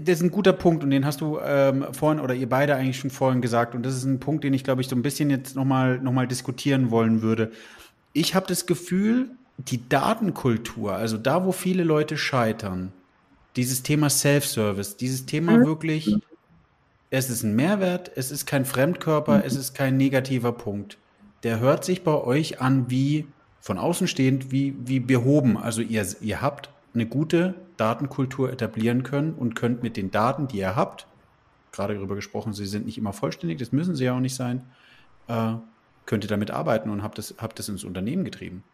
[0.00, 2.98] das ist ein guter Punkt und den hast du ähm, vorhin oder ihr beide eigentlich
[2.98, 5.28] schon vorhin gesagt und das ist ein Punkt, den ich glaube ich so ein bisschen
[5.28, 7.50] jetzt nochmal noch mal diskutieren wollen würde.
[8.12, 12.92] Ich habe das Gefühl, die Datenkultur, also da, wo viele Leute scheitern,
[13.56, 15.66] dieses Thema Self-Service, dieses Thema mhm.
[15.66, 16.16] wirklich,
[17.10, 19.42] es ist ein Mehrwert, es ist kein Fremdkörper, mhm.
[19.44, 20.98] es ist kein negativer Punkt.
[21.42, 23.26] Der hört sich bei euch an wie
[23.62, 25.56] von außen stehend, wie, wie behoben.
[25.56, 30.58] Also ihr, ihr habt eine gute Datenkultur etablieren können und könnt mit den Daten, die
[30.58, 31.06] ihr habt,
[31.70, 34.62] gerade darüber gesprochen, sie sind nicht immer vollständig, das müssen sie ja auch nicht sein,
[35.28, 35.54] äh,
[36.06, 38.64] könnt ihr damit arbeiten und habt das, habt das ins Unternehmen getrieben.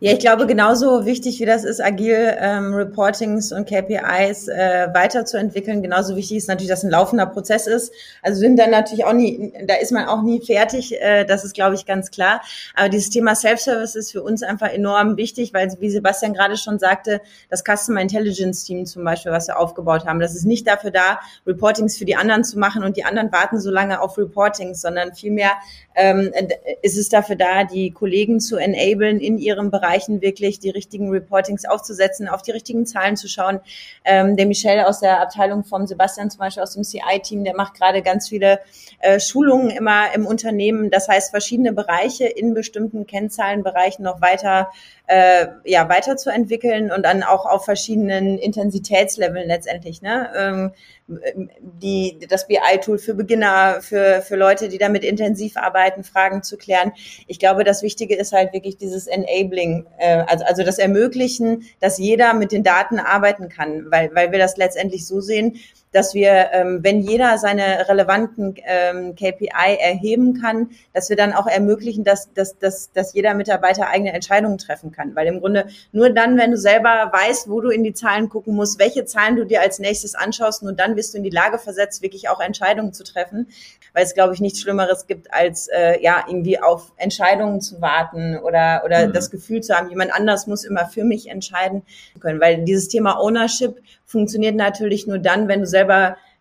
[0.00, 5.82] Ja, ich glaube, genauso wichtig wie das ist, agil ähm, Reportings und KPIs äh, weiterzuentwickeln,
[5.82, 7.92] genauso wichtig ist natürlich, dass ein laufender Prozess ist.
[8.22, 11.54] Also sind dann natürlich auch nie, da ist man auch nie fertig, äh, das ist,
[11.54, 12.40] glaube ich, ganz klar.
[12.74, 16.78] Aber dieses Thema Self-Service ist für uns einfach enorm wichtig, weil, wie Sebastian gerade schon
[16.78, 17.20] sagte,
[17.50, 21.20] das Customer Intelligence Team zum Beispiel, was wir aufgebaut haben, das ist nicht dafür da,
[21.46, 25.14] Reportings für die anderen zu machen und die anderen warten so lange auf Reportings, sondern
[25.14, 25.50] vielmehr
[25.94, 26.32] ähm,
[26.80, 31.64] ist es dafür da, die Kollegen zu enablen, in ihrem Bereichen wirklich die richtigen Reportings
[31.64, 33.60] aufzusetzen, auf die richtigen Zahlen zu schauen.
[34.04, 37.74] Ähm, der Michel aus der Abteilung vom Sebastian zum Beispiel aus dem CI-Team, der macht
[37.74, 38.60] gerade ganz viele
[39.00, 40.90] äh, Schulungen immer im Unternehmen.
[40.90, 44.70] Das heißt, verschiedene Bereiche in bestimmten Kennzahlenbereichen noch weiter
[45.06, 50.00] äh, ja weiterzuentwickeln und dann auch auf verschiedenen Intensitätsleveln letztendlich.
[50.00, 50.30] Ne?
[50.36, 50.72] Ähm,
[51.60, 56.92] die, das BI-Tool für Beginner, für, für Leute, die damit intensiv arbeiten, Fragen zu klären.
[57.26, 61.98] Ich glaube, das Wichtige ist halt wirklich dieses Enabling, äh, also, also das Ermöglichen, dass
[61.98, 65.58] jeder mit den Daten arbeiten kann, weil, weil wir das letztendlich so sehen,
[65.92, 71.46] dass wir, ähm, wenn jeder seine relevanten ähm, KPI erheben kann, dass wir dann auch
[71.46, 75.14] ermöglichen, dass, dass, dass, dass jeder Mitarbeiter eigene Entscheidungen treffen kann.
[75.14, 78.54] Weil im Grunde nur dann, wenn du selber weißt, wo du in die Zahlen gucken
[78.54, 81.58] musst, welche Zahlen du dir als nächstes anschaust, nur dann bist du in die Lage
[81.58, 83.48] versetzt, wirklich auch Entscheidungen zu treffen.
[83.94, 88.38] Weil es, glaube ich, nichts Schlimmeres gibt, als äh, ja irgendwie auf Entscheidungen zu warten
[88.38, 89.12] oder, oder mhm.
[89.12, 91.82] das Gefühl zu haben, jemand anders muss immer für mich entscheiden
[92.18, 92.40] können.
[92.40, 95.81] Weil dieses Thema Ownership funktioniert natürlich nur dann, wenn du selber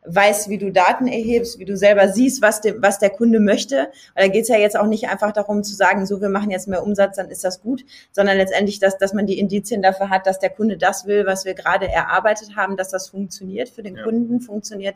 [0.05, 3.89] weißt, wie du Daten erhebst, wie du selber siehst, was, de, was der Kunde möchte.
[4.15, 6.49] Weil da geht es ja jetzt auch nicht einfach darum zu sagen, so wir machen
[6.49, 10.09] jetzt mehr Umsatz, dann ist das gut, sondern letztendlich, dass, dass man die Indizien dafür
[10.09, 13.83] hat, dass der Kunde das will, was wir gerade erarbeitet haben, dass das funktioniert für
[13.83, 14.03] den ja.
[14.03, 14.95] Kunden, funktioniert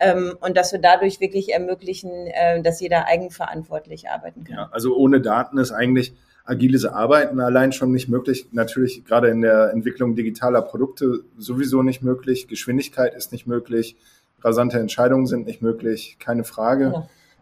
[0.00, 4.56] ähm, und dass wir dadurch wirklich ermöglichen, äh, dass jeder eigenverantwortlich arbeiten kann.
[4.56, 8.48] Ja, also ohne Daten ist eigentlich agiles Arbeiten allein schon nicht möglich.
[8.52, 12.48] Natürlich gerade in der Entwicklung digitaler Produkte sowieso nicht möglich.
[12.48, 13.96] Geschwindigkeit ist nicht möglich.
[14.42, 16.16] Rasante Entscheidungen sind nicht möglich.
[16.18, 16.92] Keine Frage.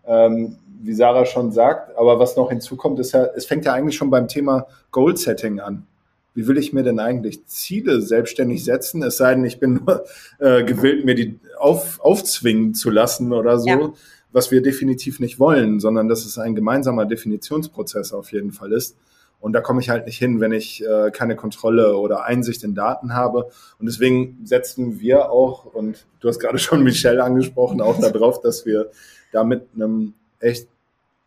[0.06, 0.26] Ja.
[0.26, 1.96] Ähm, wie Sarah schon sagt.
[1.96, 5.60] Aber was noch hinzukommt, ist ja, es fängt ja eigentlich schon beim Thema Goal Setting
[5.60, 5.86] an.
[6.34, 9.02] Wie will ich mir denn eigentlich Ziele selbstständig setzen?
[9.02, 10.04] Es sei denn, ich bin nur
[10.38, 13.68] äh, gewillt, mir die auf, aufzwingen zu lassen oder so.
[13.68, 13.92] Ja
[14.32, 18.96] was wir definitiv nicht wollen, sondern dass es ein gemeinsamer Definitionsprozess auf jeden Fall ist.
[19.40, 22.74] Und da komme ich halt nicht hin, wenn ich äh, keine Kontrolle oder Einsicht in
[22.74, 23.50] Daten habe.
[23.78, 28.66] Und deswegen setzen wir auch, und du hast gerade schon Michelle angesprochen, auch darauf, dass
[28.66, 28.90] wir
[29.32, 30.68] da mit einem echt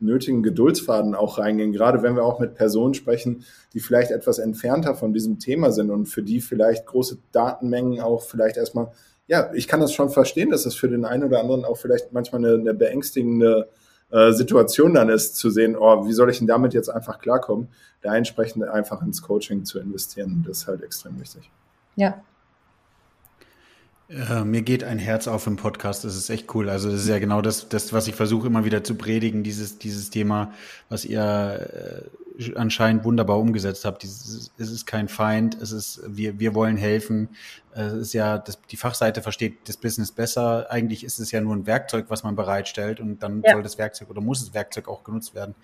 [0.01, 4.95] nötigen Geduldsfaden auch reingehen, gerade wenn wir auch mit Personen sprechen, die vielleicht etwas entfernter
[4.95, 8.91] von diesem Thema sind und für die vielleicht große Datenmengen auch vielleicht erstmal
[9.31, 12.11] ja, ich kann das schon verstehen, dass es für den einen oder anderen auch vielleicht
[12.11, 13.69] manchmal eine, eine beängstigende
[14.09, 17.69] äh, Situation dann ist, zu sehen, oh, wie soll ich denn damit jetzt einfach klarkommen,
[18.01, 20.43] da entsprechend einfach ins Coaching zu investieren.
[20.45, 21.49] Das ist halt extrem wichtig.
[21.95, 22.21] Ja,
[24.09, 26.69] äh, mir geht ein Herz auf im Podcast, das ist echt cool.
[26.69, 29.77] Also das ist ja genau das, das was ich versuche immer wieder zu predigen, dieses,
[29.79, 30.51] dieses Thema,
[30.89, 32.20] was ihr äh,
[32.55, 34.03] anscheinend wunderbar umgesetzt habt.
[34.03, 37.29] Dieses, es ist kein Feind, es ist, wir, wir wollen helfen.
[37.73, 40.69] Es ist ja, das, die Fachseite versteht das Business besser.
[40.69, 43.53] Eigentlich ist es ja nur ein Werkzeug, was man bereitstellt und dann ja.
[43.53, 45.55] soll das Werkzeug oder muss das Werkzeug auch genutzt werden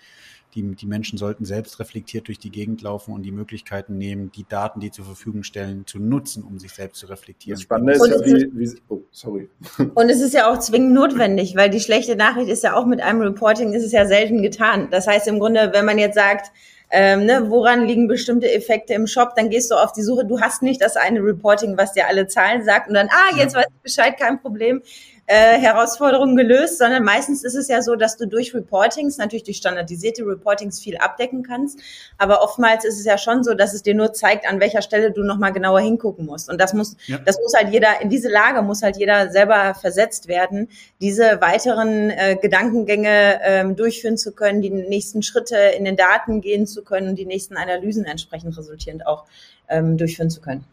[0.57, 4.45] die, die Menschen sollten selbst reflektiert durch die Gegend laufen und die Möglichkeiten nehmen, die
[4.47, 7.55] Daten, die zur Verfügung stellen, zu nutzen, um sich selbst zu reflektieren.
[7.55, 9.49] Das Spannende ist ja, wie, wie, oh, sorry.
[9.95, 13.01] Und es ist ja auch zwingend notwendig, weil die schlechte Nachricht ist ja auch mit
[13.01, 14.87] einem Reporting ist es ja selten getan.
[14.89, 16.51] Das heißt im Grunde, wenn man jetzt sagt,
[16.89, 20.39] ähm, ne, woran liegen bestimmte Effekte im Shop, dann gehst du auf die Suche, du
[20.39, 23.59] hast nicht das eine Reporting, was dir alle Zahlen sagt und dann, ah, jetzt ja.
[23.59, 24.81] weiß ich Bescheid, kein Problem
[25.27, 29.57] äh, Herausforderungen gelöst, sondern meistens ist es ja so, dass du durch Reportings, natürlich durch
[29.57, 31.79] standardisierte Reportings viel abdecken kannst.
[32.17, 35.11] Aber oftmals ist es ja schon so, dass es dir nur zeigt, an welcher Stelle
[35.11, 36.49] du nochmal genauer hingucken musst.
[36.49, 37.17] Und das muss, ja.
[37.17, 40.69] das muss halt jeder, in diese Lage muss halt jeder selber versetzt werden,
[41.01, 46.65] diese weiteren äh, Gedankengänge ähm, durchführen zu können, die nächsten Schritte in den Daten gehen
[46.65, 49.25] zu können und die nächsten Analysen entsprechend resultierend auch
[49.67, 50.63] ähm, durchführen zu können.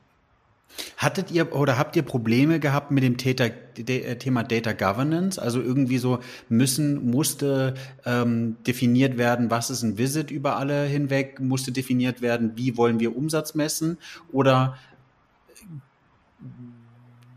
[0.97, 5.41] Hattet ihr oder habt ihr Probleme gehabt mit dem Theta, äh, Thema Data Governance?
[5.41, 11.41] Also irgendwie so müssen, musste ähm, definiert werden, was ist ein Visit über alle hinweg,
[11.41, 13.99] musste definiert werden, wie wollen wir Umsatz messen?
[14.33, 14.77] Oder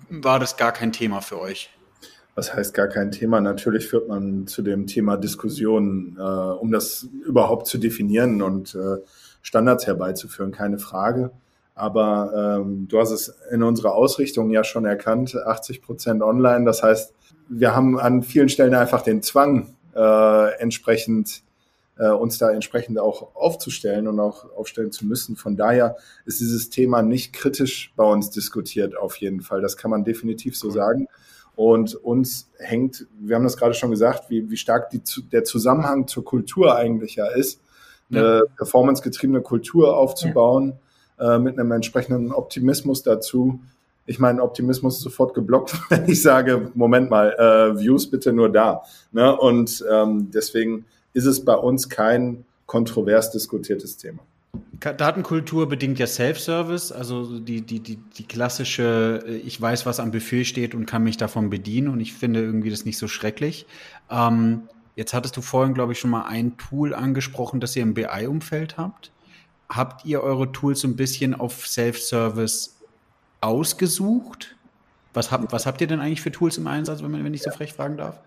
[0.10, 1.70] war das gar kein Thema für euch?
[2.36, 3.42] Was heißt gar kein Thema?
[3.42, 8.98] Natürlich führt man zu dem Thema Diskussionen, äh, um das überhaupt zu definieren und äh,
[9.42, 11.32] Standards herbeizuführen, keine Frage.
[11.78, 16.66] Aber ähm, du hast es in unserer Ausrichtung ja schon erkannt, 80 Prozent online.
[16.66, 17.14] Das heißt,
[17.50, 21.44] wir haben an vielen Stellen einfach den Zwang, äh, entsprechend
[22.00, 25.36] äh, uns da entsprechend auch aufzustellen und auch aufstellen zu müssen.
[25.36, 29.62] Von daher ist dieses Thema nicht kritisch bei uns diskutiert, auf jeden Fall.
[29.62, 31.08] Das kann man definitiv so sagen.
[31.56, 36.08] Und uns hängt, wir haben das gerade schon gesagt, wie, wie stark die, der Zusammenhang
[36.08, 37.62] zur Kultur eigentlich ja ist,
[38.10, 38.20] ja.
[38.20, 40.70] eine performancegetriebene Kultur aufzubauen.
[40.70, 40.87] Ja
[41.20, 43.60] äh, mit einem entsprechenden Optimismus dazu.
[44.06, 48.50] Ich meine, Optimismus ist sofort geblockt, wenn ich sage, Moment mal, äh, Views bitte nur
[48.50, 48.84] da.
[49.12, 49.36] Ne?
[49.36, 54.20] Und ähm, deswegen ist es bei uns kein kontrovers diskutiertes Thema.
[54.80, 60.12] Datenkultur bedingt ja Self-Service, also die, die, die, die klassische, äh, ich weiß, was am
[60.12, 63.66] Buffet steht und kann mich davon bedienen und ich finde irgendwie das nicht so schrecklich.
[64.12, 67.96] Ähm, jetzt hattest du vorhin, glaube ich, schon mal ein Tool angesprochen, das ihr im
[67.96, 69.12] BI-Umfeld habt
[69.70, 72.78] habt ihr eure Tools so ein bisschen auf Self-Service
[73.42, 74.56] ausgesucht?
[75.14, 77.44] Was habt, was habt ihr denn eigentlich für Tools im Einsatz, wenn, man, wenn ich
[77.44, 78.20] so frech fragen darf?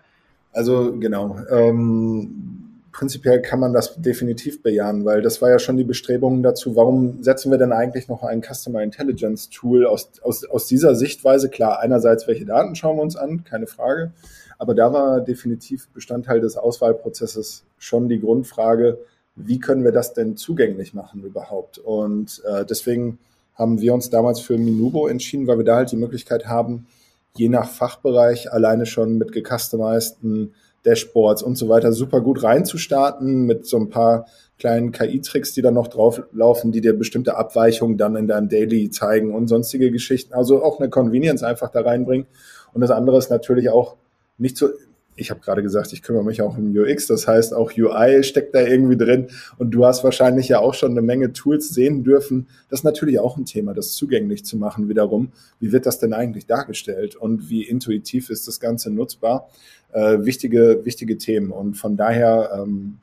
[0.51, 1.37] Also genau.
[1.49, 6.75] Ähm, prinzipiell kann man das definitiv bejahen, weil das war ja schon die Bestrebung dazu,
[6.75, 11.49] warum setzen wir denn eigentlich noch ein Customer Intelligence Tool aus, aus, aus dieser Sichtweise?
[11.49, 14.11] Klar, einerseits, welche Daten schauen wir uns an, keine Frage.
[14.57, 18.99] Aber da war definitiv Bestandteil des Auswahlprozesses schon die Grundfrage,
[19.35, 21.77] wie können wir das denn zugänglich machen überhaupt?
[21.77, 23.19] Und äh, deswegen
[23.55, 26.87] haben wir uns damals für Minubo entschieden, weil wir da halt die Möglichkeit haben,
[27.35, 30.53] je nach Fachbereich alleine schon mit gecustomizeden
[30.85, 34.25] Dashboards und so weiter super gut reinzustarten mit so ein paar
[34.57, 39.33] kleinen KI-Tricks, die dann noch drauflaufen, die dir bestimmte Abweichungen dann in deinem Daily zeigen
[39.33, 40.33] und sonstige Geschichten.
[40.33, 42.27] Also auch eine Convenience einfach da reinbringen.
[42.73, 43.95] Und das andere ist natürlich auch
[44.37, 44.69] nicht so,
[45.15, 48.55] ich habe gerade gesagt, ich kümmere mich auch um UX, das heißt auch UI steckt
[48.55, 52.47] da irgendwie drin und du hast wahrscheinlich ja auch schon eine Menge Tools sehen dürfen.
[52.69, 55.31] Das ist natürlich auch ein Thema, das zugänglich zu machen wiederum.
[55.59, 59.49] Wie wird das denn eigentlich dargestellt und wie intuitiv ist das Ganze nutzbar?
[59.91, 62.97] Äh, wichtige, wichtige Themen und von daher ähm,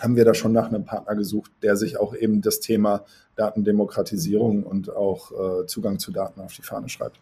[0.00, 3.04] haben wir da schon nach einem Partner gesucht, der sich auch eben das Thema
[3.36, 7.20] Datendemokratisierung und auch äh, Zugang zu Daten auf die Fahne schreibt.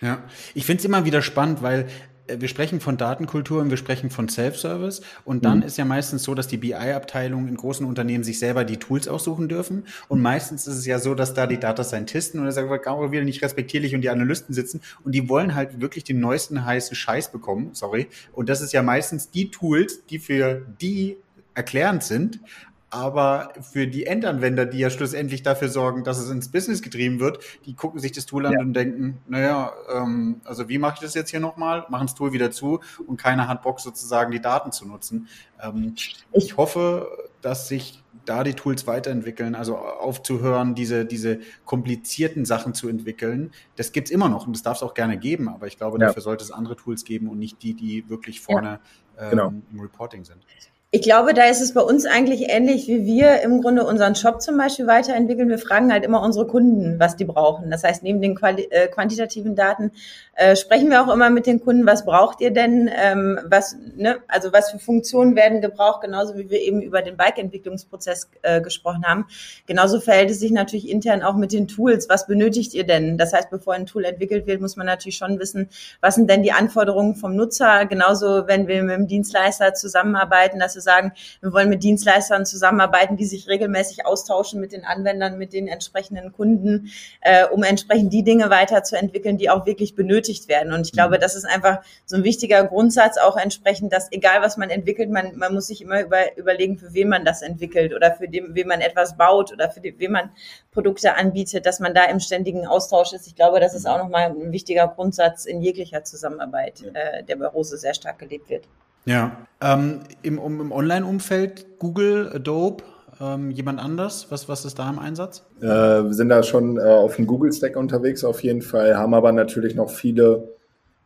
[0.00, 0.22] Ja,
[0.54, 1.86] ich finde es immer wieder spannend, weil
[2.28, 5.02] wir sprechen von Datenkultur und wir sprechen von Self-Service.
[5.24, 5.64] Und dann mhm.
[5.64, 9.48] ist ja meistens so, dass die BI-Abteilungen in großen Unternehmen sich selber die Tools aussuchen
[9.48, 9.84] dürfen.
[10.08, 13.10] Und meistens ist es ja so, dass da die Data Scientisten oder sagen wir auch
[13.10, 16.94] wieder nicht respektierlich und die Analysten sitzen und die wollen halt wirklich den neuesten heißen
[16.94, 17.70] Scheiß bekommen.
[17.72, 18.08] Sorry.
[18.32, 21.16] Und das ist ja meistens die Tools, die für die
[21.54, 22.40] erklärend sind
[22.90, 27.40] aber für die Endanwender, die ja schlussendlich dafür sorgen, dass es ins Business getrieben wird,
[27.66, 28.60] die gucken sich das Tool an ja.
[28.60, 31.84] und denken, naja, ähm, also wie mache ich das jetzt hier nochmal?
[31.90, 35.28] Machen das Tool wieder zu und keiner hat Bock sozusagen die Daten zu nutzen.
[35.62, 35.94] Ähm,
[36.32, 37.08] ich hoffe,
[37.42, 43.52] dass sich da die Tools weiterentwickeln, also aufzuhören, diese, diese komplizierten Sachen zu entwickeln.
[43.76, 46.06] Das gibt's immer noch und das darf es auch gerne geben, aber ich glaube, ja.
[46.06, 48.80] dafür sollte es andere Tools geben und nicht die, die wirklich vorne
[49.16, 49.30] ja.
[49.30, 49.48] genau.
[49.48, 50.44] ähm, im Reporting sind.
[50.90, 54.40] Ich glaube, da ist es bei uns eigentlich ähnlich, wie wir im Grunde unseren Shop
[54.40, 55.50] zum Beispiel weiterentwickeln.
[55.50, 57.70] Wir fragen halt immer unsere Kunden, was die brauchen.
[57.70, 59.92] Das heißt, neben den Quali äh, quantitativen Daten
[60.32, 64.20] äh, sprechen wir auch immer mit den Kunden, was braucht ihr denn, ähm, was, ne,
[64.28, 69.04] also was für Funktionen werden gebraucht, genauso wie wir eben über den Bike-Entwicklungsprozess äh, gesprochen
[69.04, 69.26] haben.
[69.66, 72.08] Genauso verhält es sich natürlich intern auch mit den Tools.
[72.08, 73.18] Was benötigt ihr denn?
[73.18, 75.68] Das heißt, bevor ein Tool entwickelt wird, muss man natürlich schon wissen,
[76.00, 77.84] was sind denn die Anforderungen vom Nutzer?
[77.84, 83.16] Genauso, wenn wir mit dem Dienstleister zusammenarbeiten, dass zu sagen, wir wollen mit Dienstleistern zusammenarbeiten,
[83.16, 88.22] die sich regelmäßig austauschen mit den Anwendern, mit den entsprechenden Kunden, äh, um entsprechend die
[88.22, 90.72] Dinge weiterzuentwickeln, die auch wirklich benötigt werden.
[90.72, 91.20] Und ich glaube, mhm.
[91.20, 95.36] das ist einfach so ein wichtiger Grundsatz auch entsprechend, dass egal was man entwickelt, man,
[95.36, 98.68] man muss sich immer über, überlegen, für wen man das entwickelt oder für den, wen
[98.68, 100.30] man etwas baut oder für den, wen man
[100.70, 103.26] Produkte anbietet, dass man da im ständigen Austausch ist.
[103.26, 107.46] Ich glaube, das ist auch nochmal ein wichtiger Grundsatz in jeglicher Zusammenarbeit, äh, der bei
[107.46, 108.64] Rose sehr stark gelebt wird.
[109.04, 112.84] Ja, ähm, im, im Online-Umfeld Google, Adobe,
[113.20, 114.26] ähm, jemand anders?
[114.30, 115.44] Was, was ist da im Einsatz?
[115.60, 119.32] Äh, wir sind da schon äh, auf dem Google-Stack unterwegs auf jeden Fall, haben aber
[119.32, 120.48] natürlich noch viele,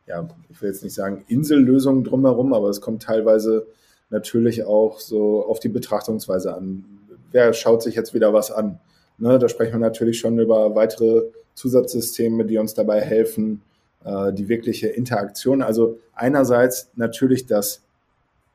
[0.07, 3.67] ja, ich will jetzt nicht sagen Insellösungen drumherum, aber es kommt teilweise
[4.11, 6.85] natürlich auch so auf die Betrachtungsweise an.
[7.31, 8.79] Wer schaut sich jetzt wieder was an?
[9.19, 11.23] Ne, da sprechen wir natürlich schon über weitere
[11.55, 13.63] Zusatzsysteme, die uns dabei helfen,
[14.05, 15.63] äh, die wirkliche Interaktion.
[15.63, 17.83] Also einerseits natürlich das,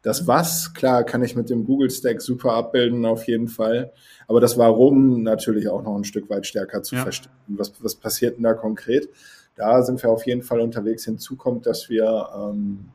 [0.01, 3.91] das Was, klar, kann ich mit dem Google Stack super abbilden, auf jeden Fall.
[4.27, 7.03] Aber das Warum natürlich auch noch ein Stück weit stärker zu ja.
[7.03, 7.31] verstehen.
[7.47, 9.10] Was, was passiert denn da konkret?
[9.55, 11.05] Da sind wir auf jeden Fall unterwegs.
[11.05, 12.89] Hinzu kommt, dass wir ähm,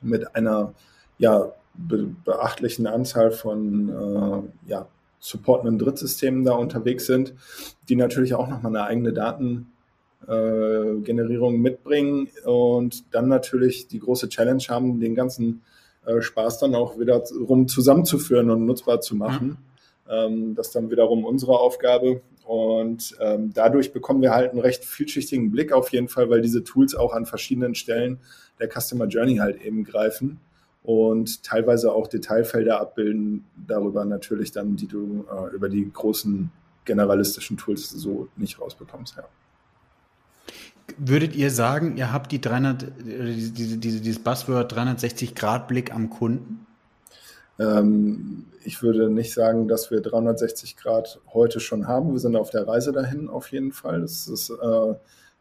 [0.00, 0.74] mit einer
[1.18, 4.86] ja, be beachtlichen Anzahl von äh, ja,
[5.18, 7.34] supportenden Drittsystemen da unterwegs sind,
[7.88, 9.66] die natürlich auch nochmal eine eigene Datengenerierung
[10.26, 15.62] äh, mitbringen und dann natürlich die große Challenge haben, den ganzen
[16.04, 19.58] äh, Spaß dann auch wiederum zusammenzuführen und nutzbar zu machen.
[20.08, 20.26] Ja.
[20.26, 22.22] Ähm, das ist dann wiederum unsere Aufgabe.
[22.44, 26.64] Und ähm, dadurch bekommen wir halt einen recht vielschichtigen Blick auf jeden Fall, weil diese
[26.64, 28.18] Tools auch an verschiedenen Stellen
[28.58, 30.40] der Customer Journey halt eben greifen
[30.82, 36.50] und teilweise auch Detailfelder abbilden, darüber natürlich dann, die du äh, über die großen
[36.84, 39.16] generalistischen Tools so nicht rausbekommst.
[39.16, 39.28] Ja.
[40.98, 46.66] Würdet ihr sagen, ihr habt die 300, diese, diese, dieses Buzzword 360-Grad-Blick am Kunden?
[47.58, 52.12] Ähm, ich würde nicht sagen, dass wir 360 Grad heute schon haben.
[52.12, 54.00] Wir sind auf der Reise dahin auf jeden Fall.
[54.00, 54.94] Das ist äh,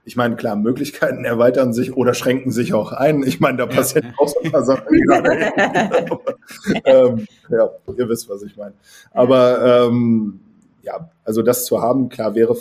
[0.05, 3.21] ich meine, klar, Möglichkeiten erweitern sich oder schränken sich auch ein.
[3.21, 4.87] Ich meine, da passieren auch so ein paar Sachen.
[6.85, 8.73] ähm, ja, ihr wisst, was ich meine.
[9.11, 10.39] Aber ähm,
[10.81, 12.55] ja, also das zu haben, klar wäre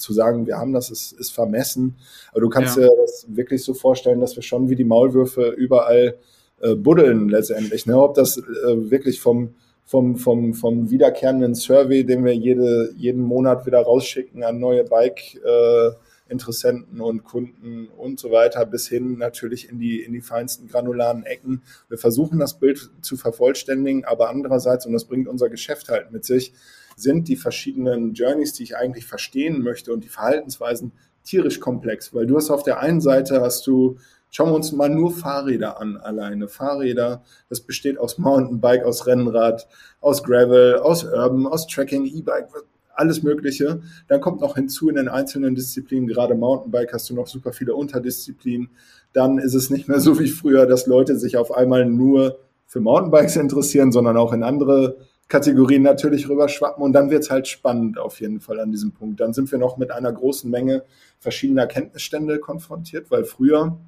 [0.00, 1.96] zu sagen, wir haben das, ist, ist vermessen.
[2.32, 2.84] Aber du kannst ja.
[2.84, 6.16] dir das wirklich so vorstellen, dass wir schon wie die Maulwürfe überall
[6.60, 7.86] äh, buddeln letztendlich.
[7.86, 8.00] Ne?
[8.00, 9.54] Ob das äh, wirklich vom
[9.90, 15.34] vom, vom, vom wiederkehrenden Survey, den wir jede, jeden Monat wieder rausschicken an neue Bike
[15.44, 15.90] äh,
[16.30, 21.24] Interessenten und Kunden und so weiter bis hin natürlich in die, in die feinsten granularen
[21.24, 21.62] Ecken.
[21.88, 26.24] Wir versuchen das Bild zu vervollständigen, aber andererseits, und das bringt unser Geschäft halt mit
[26.24, 26.52] sich,
[27.00, 30.92] sind die verschiedenen Journeys, die ich eigentlich verstehen möchte und die Verhaltensweisen
[31.24, 33.98] tierisch komplex, weil du hast auf der einen Seite hast du
[34.32, 36.46] Schauen wir uns mal nur Fahrräder an alleine.
[36.46, 39.66] Fahrräder, das besteht aus Mountainbike, aus Rennrad,
[40.00, 42.46] aus Gravel, aus Urban, aus Tracking, E-Bike,
[42.94, 43.82] alles Mögliche.
[44.06, 47.74] Dann kommt noch hinzu in den einzelnen Disziplinen, gerade Mountainbike hast du noch super viele
[47.74, 48.70] Unterdisziplinen.
[49.12, 52.78] Dann ist es nicht mehr so wie früher, dass Leute sich auf einmal nur für
[52.78, 54.98] Mountainbikes interessieren, sondern auch in andere
[55.30, 56.82] Kategorien natürlich rüberschwappen.
[56.82, 59.20] Und dann wird es halt spannend auf jeden Fall an diesem Punkt.
[59.20, 60.82] Dann sind wir noch mit einer großen Menge
[61.20, 63.78] verschiedener Kenntnisstände konfrontiert, weil früher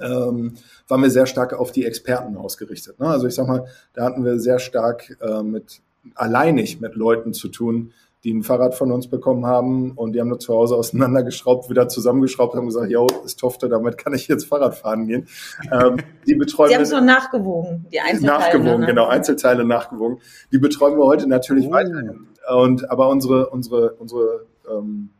[0.00, 0.54] ähm,
[0.88, 2.98] waren wir sehr stark auf die Experten ausgerichtet.
[2.98, 3.06] Ne?
[3.06, 5.80] Also ich sag mal, da hatten wir sehr stark äh, mit
[6.16, 7.92] alleinig mit Leuten zu tun,
[8.24, 11.88] die ein Fahrrad von uns bekommen haben und die haben nur zu Hause auseinandergeschraubt, wieder
[11.88, 15.26] zusammengeschraubt, haben gesagt, yo, ist Tofte, damit kann ich jetzt Fahrrad fahren gehen.
[15.72, 18.38] Ähm, die betreuen Sie haben es noch nachgewogen, die Einzelteile.
[18.38, 18.86] Nachgewogen, ne?
[18.86, 20.18] genau, Einzelteile nachgewogen.
[20.52, 21.72] Die betreuen wir heute natürlich oh.
[21.72, 22.28] weiterhin.
[22.54, 25.10] Und, aber unsere, unsere, unsere, ähm,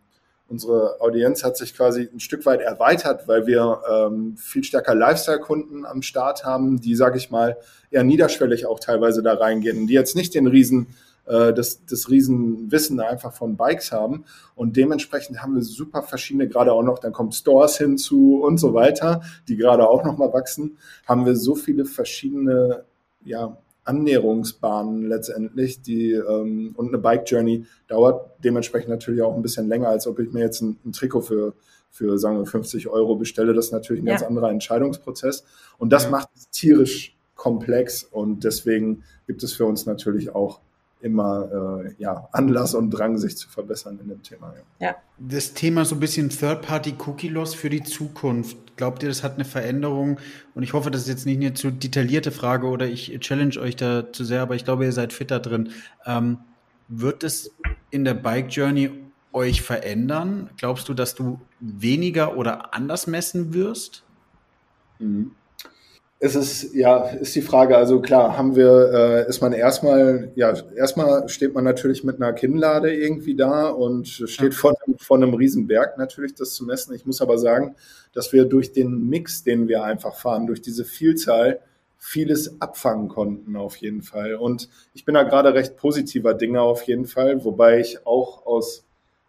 [0.49, 5.85] unsere Audienz hat sich quasi ein Stück weit erweitert, weil wir ähm, viel stärker Lifestyle-Kunden
[5.87, 7.57] am Start haben, die, sage ich mal,
[7.91, 10.89] eher niederschwellig auch teilweise da reingehen, die jetzt nicht den riesen
[11.27, 14.25] äh, das, das Riesenwissen einfach von Bikes haben.
[14.55, 18.75] Und dementsprechend haben wir super verschiedene, gerade auch noch, dann kommt Stores hinzu und so
[18.75, 22.85] weiter, die gerade auch noch mal wachsen, haben wir so viele verschiedene,
[23.25, 29.67] ja, Annäherungsbahnen letztendlich, die ähm, und eine Bike Journey dauert dementsprechend natürlich auch ein bisschen
[29.67, 31.55] länger, als ob ich mir jetzt ein, ein Trikot für
[31.91, 33.53] für sagen wir 50 Euro bestelle.
[33.53, 34.15] Das ist natürlich ein ja.
[34.15, 35.45] ganz anderer Entscheidungsprozess
[35.79, 36.11] und das ja.
[36.11, 40.61] macht es tierisch komplex und deswegen gibt es für uns natürlich auch
[41.03, 44.55] immer äh, ja, Anlass und Drang, sich zu verbessern in dem Thema.
[44.81, 44.89] Ja.
[44.89, 44.97] ja.
[45.19, 48.57] Das Thema so ein bisschen Third-Party-Cookie-Loss für die Zukunft.
[48.77, 50.19] Glaubt ihr, das hat eine Veränderung?
[50.55, 53.77] Und ich hoffe, das ist jetzt nicht eine zu detaillierte Frage oder ich challenge euch
[53.77, 55.71] da zu sehr, aber ich glaube, ihr seid fitter drin.
[56.07, 56.39] Ähm,
[56.89, 57.51] wird es
[57.91, 58.91] in der Bike Journey
[59.33, 60.51] euch verändern?
[60.57, 64.05] Glaubst du, dass du weniger oder anders messen wirst?
[64.99, 65.33] Mhm.
[66.25, 67.77] Es ist, ja, ist die Frage.
[67.77, 72.33] Also klar, haben wir, äh, ist man erstmal, ja, erstmal steht man natürlich mit einer
[72.33, 76.95] Kinnlade irgendwie da und steht vor, einem, vor einem Riesenberg natürlich, das zu messen.
[76.95, 77.75] Ich muss aber sagen,
[78.15, 81.59] dass wir durch den Mix, den wir einfach fahren, durch diese Vielzahl,
[81.99, 84.37] vieles abfangen konnten auf jeden Fall.
[84.37, 88.85] Und ich bin da gerade recht positiver Dinge auf jeden Fall, wobei ich auch aus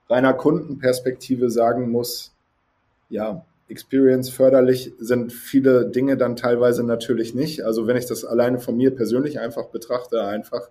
[0.09, 2.35] reiner Kundenperspektive sagen muss,
[3.09, 7.63] ja, Experience förderlich sind viele Dinge dann teilweise natürlich nicht.
[7.63, 10.69] Also wenn ich das alleine von mir persönlich einfach betrachte, einfach.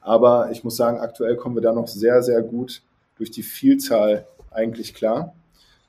[0.00, 2.82] Aber ich muss sagen, aktuell kommen wir da noch sehr, sehr gut
[3.16, 5.34] durch die Vielzahl eigentlich klar.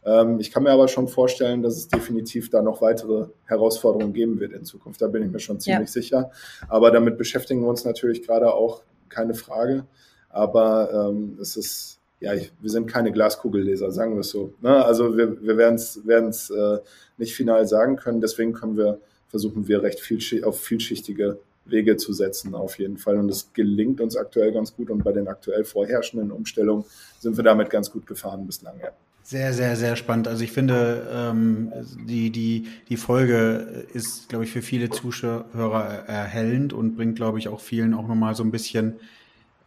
[0.05, 4.39] Ähm, ich kann mir aber schon vorstellen, dass es definitiv da noch weitere Herausforderungen geben
[4.39, 5.01] wird in Zukunft.
[5.01, 5.93] Da bin ich mir schon ziemlich ja.
[5.93, 6.31] sicher.
[6.69, 9.85] Aber damit beschäftigen wir uns natürlich gerade auch, keine Frage.
[10.29, 14.53] Aber ähm, es ist ja, ich, wir sind keine Glaskugelleser, sagen wir es so.
[14.61, 14.83] Ne?
[14.85, 16.77] Also wir, wir werden es äh,
[17.17, 22.13] nicht final sagen können, deswegen können wir, versuchen wir recht viel auf vielschichtige Wege zu
[22.13, 23.17] setzen, auf jeden Fall.
[23.17, 26.85] Und es gelingt uns aktuell ganz gut und bei den aktuell vorherrschenden Umstellungen
[27.19, 28.75] sind wir damit ganz gut gefahren bislang.
[28.81, 28.91] Ja.
[29.23, 30.29] Sehr, sehr, sehr spannend.
[30.29, 31.73] Also ich finde, ähm,
[32.07, 37.49] die, die, die Folge ist, glaube ich, für viele Zuschauer erhellend und bringt, glaube ich,
[37.49, 38.95] auch vielen auch nochmal so ein bisschen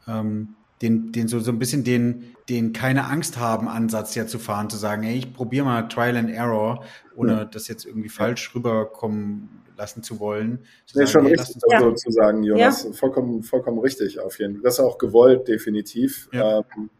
[0.08, 4.38] ähm, den, den so, so ein bisschen den, den keine Angst haben Ansatz ja zu
[4.38, 6.84] fahren, zu sagen, ey, ich probiere mal Trial and Error,
[7.16, 7.44] ohne ja.
[7.44, 10.60] das jetzt irgendwie falsch rüberkommen lassen zu wollen.
[10.86, 11.80] Zu nee, sagen, schon ey, richtig ja.
[11.80, 12.84] sozusagen, Jonas.
[12.84, 12.92] Ja.
[12.92, 14.62] Vollkommen, vollkommen richtig auf jeden Fall.
[14.62, 16.28] Das ist auch gewollt, definitiv.
[16.32, 16.58] Ja.
[16.58, 16.90] Ähm,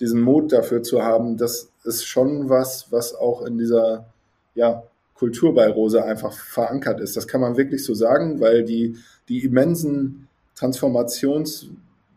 [0.00, 4.06] diesen Mut dafür zu haben, das ist schon was, was auch in dieser
[4.54, 4.84] ja,
[5.14, 7.16] Kultur bei Rose einfach verankert ist.
[7.16, 8.96] Das kann man wirklich so sagen, weil die,
[9.28, 11.68] die immensen Transformations-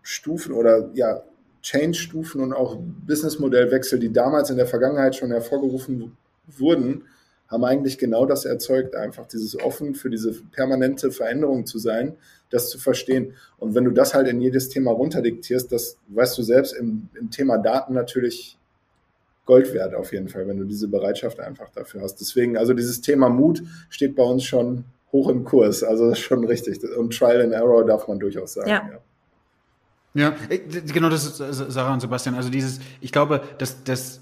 [0.06, 1.24] Stufen oder ja,
[1.64, 2.78] Change-Stufen und auch
[3.08, 6.16] Businessmodellwechsel, die damals in der Vergangenheit schon hervorgerufen
[6.48, 7.06] wurden,
[7.48, 12.18] haben eigentlich genau das erzeugt, einfach dieses offen für diese permanente Veränderung zu sein,
[12.52, 13.34] das zu verstehen.
[13.58, 17.32] Und wenn du das halt in jedes Thema runterdiktierst, das weißt du selbst im, im
[17.32, 18.60] Thema Daten natürlich
[19.46, 22.18] Gold wert auf jeden Fall, wenn du diese Bereitschaft einfach dafür hast.
[22.18, 25.84] Deswegen, also dieses Thema Mut steht bei uns schon hoch im Kurs.
[25.84, 26.84] Also schon richtig.
[26.96, 28.70] Und Trial and Error darf man durchaus sagen.
[28.70, 28.90] Ja.
[28.92, 29.00] ja.
[30.16, 32.36] Ja, äh, genau das ist äh, Sarah und Sebastian.
[32.36, 34.22] Also dieses, ich glaube, dass das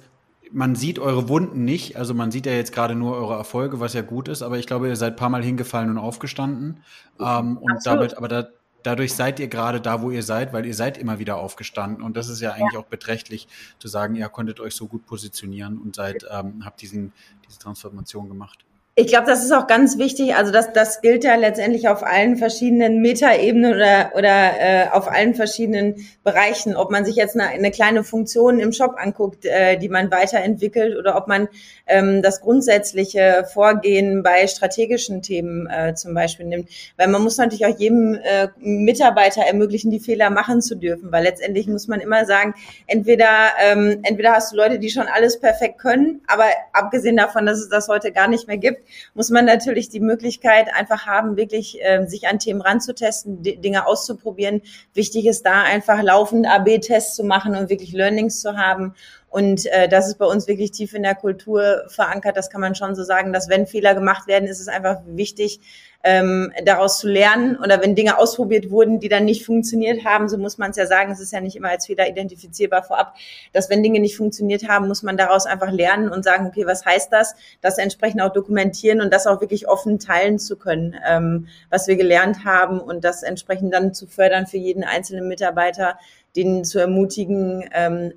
[0.51, 1.97] man sieht eure Wunden nicht.
[1.97, 4.67] Also man sieht ja jetzt gerade nur eure Erfolge, was ja gut ist, aber ich
[4.67, 6.83] glaube, ihr seid ein paar Mal hingefallen und aufgestanden.
[7.19, 7.99] Ähm, und Absolut.
[7.99, 8.47] damit, aber da,
[8.83, 12.03] dadurch seid ihr gerade da, wo ihr seid, weil ihr seid immer wieder aufgestanden.
[12.03, 12.79] Und das ist ja eigentlich ja.
[12.79, 13.47] auch beträchtlich
[13.79, 17.13] zu sagen, ihr konntet euch so gut positionieren und seid, ähm, habt diesen,
[17.47, 18.63] diese Transformation gemacht.
[18.95, 20.35] Ich glaube, das ist auch ganz wichtig.
[20.35, 25.33] Also das, das gilt ja letztendlich auf allen verschiedenen Metaebenen oder, oder äh, auf allen
[25.33, 26.75] verschiedenen Bereichen.
[26.75, 30.95] Ob man sich jetzt eine, eine kleine Funktion im Shop anguckt, äh, die man weiterentwickelt,
[30.95, 31.47] oder ob man
[31.87, 36.69] ähm, das grundsätzliche Vorgehen bei strategischen Themen äh, zum Beispiel nimmt.
[36.95, 41.11] Weil man muss natürlich auch jedem äh, Mitarbeiter ermöglichen, die Fehler machen zu dürfen.
[41.11, 42.53] Weil letztendlich muss man immer sagen,
[42.85, 47.57] entweder, ähm, entweder hast du Leute, die schon alles perfekt können, aber abgesehen davon, dass
[47.57, 48.82] es das heute gar nicht mehr gibt,
[49.13, 54.61] muss man natürlich die Möglichkeit einfach haben, wirklich äh, sich an Themen ranzutesten, Dinge auszuprobieren.
[54.93, 58.95] Wichtig ist da einfach laufend AB-Tests zu machen und wirklich Learnings zu haben.
[59.29, 62.37] Und äh, das ist bei uns wirklich tief in der Kultur verankert.
[62.37, 65.59] Das kann man schon so sagen, dass wenn Fehler gemacht werden, ist es einfach wichtig,
[66.03, 70.37] ähm, daraus zu lernen oder wenn Dinge ausprobiert wurden, die dann nicht funktioniert haben, so
[70.37, 73.15] muss man es ja sagen, es ist ja nicht immer als Fehler identifizierbar vorab,
[73.53, 76.85] dass wenn Dinge nicht funktioniert haben, muss man daraus einfach lernen und sagen, okay, was
[76.85, 77.35] heißt das?
[77.61, 81.95] Das entsprechend auch dokumentieren und das auch wirklich offen teilen zu können, ähm, was wir
[81.95, 85.97] gelernt haben und das entsprechend dann zu fördern für jeden einzelnen Mitarbeiter,
[86.35, 88.13] den zu ermutigen, ähm,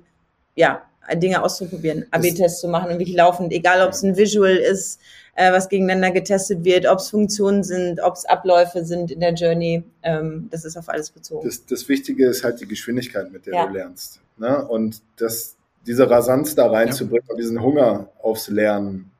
[0.55, 0.81] ja,
[1.15, 4.99] Dinge auszuprobieren, AB-Tests zu machen und wirklich laufend, egal ob es ein Visual ist,
[5.37, 9.35] äh, was gegeneinander getestet wird, ob es Funktionen sind, ob es Abläufe sind in der
[9.35, 9.83] Journey.
[10.01, 11.47] Ähm, das ist auf alles bezogen.
[11.47, 13.65] Das, das Wichtige ist halt die Geschwindigkeit, mit der ja.
[13.67, 14.19] du lernst.
[14.37, 14.67] Ne?
[14.67, 17.33] Und das, diese Rasanz da reinzubringen ja.
[17.33, 19.11] und diesen Hunger aufs Lernen,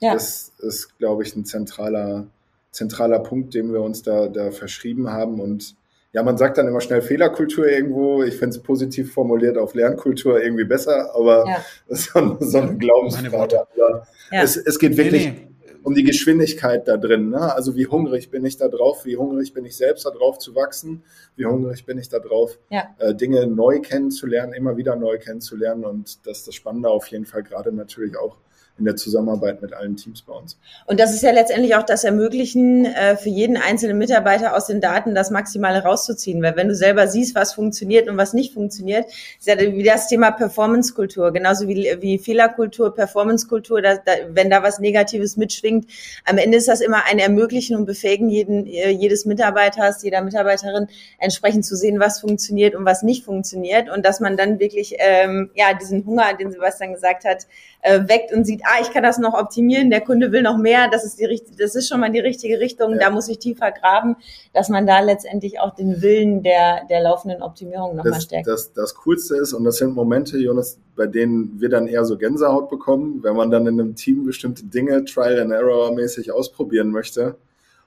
[0.00, 0.14] ja.
[0.14, 2.28] das ist, glaube ich, ein zentraler,
[2.70, 5.40] zentraler Punkt, den wir uns da, da verschrieben haben.
[5.40, 5.74] Und
[6.12, 8.22] ja, man sagt dann immer schnell Fehlerkultur irgendwo.
[8.22, 11.64] Ich finde es positiv formuliert auf Lernkultur irgendwie besser, aber ja.
[11.96, 13.66] so, so eine Glaubensfrage.
[13.76, 14.06] Ja.
[14.30, 15.53] Es, es, geht wirklich, nee, nee
[15.84, 17.28] um die Geschwindigkeit da drin.
[17.28, 17.54] Ne?
[17.54, 20.54] Also wie hungrig bin ich da drauf, wie hungrig bin ich selbst da drauf zu
[20.54, 21.04] wachsen,
[21.36, 22.96] wie hungrig bin ich da drauf, ja.
[22.98, 25.84] äh, Dinge neu kennenzulernen, immer wieder neu kennenzulernen.
[25.84, 28.38] Und das ist das Spannende auf jeden Fall gerade natürlich auch
[28.76, 30.58] in der Zusammenarbeit mit allen Teams bei uns.
[30.86, 34.80] Und das ist ja letztendlich auch das Ermöglichen äh, für jeden einzelnen Mitarbeiter aus den
[34.80, 36.42] Daten, das Maximale rauszuziehen.
[36.42, 40.08] Weil wenn du selber siehst, was funktioniert und was nicht funktioniert, ist ja wie das
[40.08, 45.88] Thema Performance-Kultur, genauso wie, wie Fehlerkultur, Performance-Kultur, da, da, wenn da was Negatives mitschwingt.
[46.24, 50.88] Am Ende ist das immer ein Ermöglichen und Befähigen jeden, äh, jedes Mitarbeiters, jeder Mitarbeiterin,
[51.18, 53.88] entsprechend zu sehen, was funktioniert und was nicht funktioniert.
[53.88, 57.46] Und dass man dann wirklich ähm, ja diesen Hunger, den Sebastian gesagt hat,
[57.84, 60.88] äh, weckt und sieht, ah, ich kann das noch optimieren, der Kunde will noch mehr,
[60.90, 62.98] das ist die richtige, das ist schon mal die richtige Richtung, ja.
[62.98, 64.16] da muss ich tiefer graben,
[64.54, 68.46] dass man da letztendlich auch den Willen der, der laufenden Optimierung nochmal stärkt.
[68.46, 72.16] Das, das Coolste ist, und das sind Momente, Jonas, bei denen wir dann eher so
[72.16, 76.88] Gänsehaut bekommen, wenn man dann in einem Team bestimmte Dinge Trial and Error mäßig ausprobieren
[76.88, 77.36] möchte.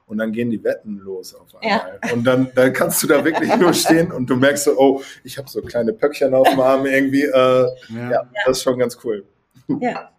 [0.05, 1.99] Und dann gehen die Wetten los auf einmal.
[2.01, 2.13] Ja.
[2.13, 5.37] Und dann, dann kannst du da wirklich nur stehen und du merkst so, oh, ich
[5.37, 7.23] habe so kleine Pöckchen auf dem Arm irgendwie.
[7.23, 8.11] Äh, ja.
[8.11, 9.25] ja, das ist schon ganz cool.
[9.67, 10.11] Ja.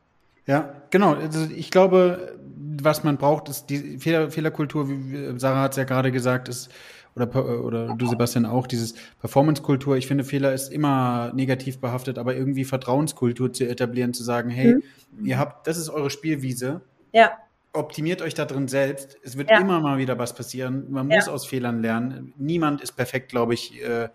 [0.46, 1.14] Ja, genau.
[1.14, 2.38] Also ich glaube,
[2.82, 6.70] was man braucht, ist die Fehler, Fehlerkultur, wie Sarah hat es ja gerade gesagt, ist,
[7.14, 9.96] oder, oder du Sebastian auch, dieses Performance-Kultur.
[9.96, 14.76] Ich finde, Fehler ist immer negativ behaftet, aber irgendwie Vertrauenskultur zu etablieren, zu sagen, hey,
[14.76, 15.26] mhm.
[15.26, 16.80] ihr habt, das ist eure Spielwiese.
[17.12, 17.32] Ja.
[17.72, 19.18] Optimiert euch da drin selbst.
[19.22, 19.58] Es wird ja.
[19.58, 20.90] immer mal wieder was passieren.
[20.90, 21.32] Man muss ja.
[21.32, 22.32] aus Fehlern lernen.
[22.38, 24.08] Niemand ist perfekt, glaube ich, äh,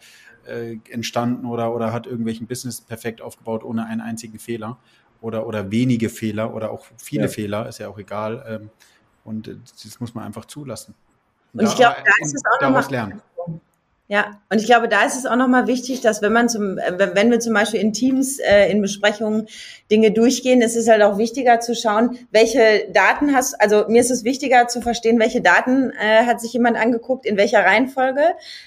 [0.47, 4.79] äh, entstanden oder, oder hat irgendwelchen Business perfekt aufgebaut ohne einen einzigen Fehler
[5.23, 7.29] oder, oder wenige Fehler oder auch viele ja.
[7.29, 8.43] Fehler, ist ja auch egal.
[8.45, 8.69] Ähm,
[9.23, 10.93] und äh, das muss man einfach zulassen.
[11.53, 13.21] Und, und ich glaube, da ist es auch daraus lernen.
[14.09, 17.15] Ja, und ich glaube, da ist es auch nochmal wichtig, dass wenn man zum, äh,
[17.15, 19.47] wenn wir zum Beispiel in Teams, äh, in Besprechungen
[19.89, 24.11] Dinge durchgehen, ist es halt auch wichtiger zu schauen, welche Daten hast, also mir ist
[24.11, 28.21] es wichtiger zu verstehen, welche Daten äh, hat sich jemand angeguckt, in welcher Reihenfolge,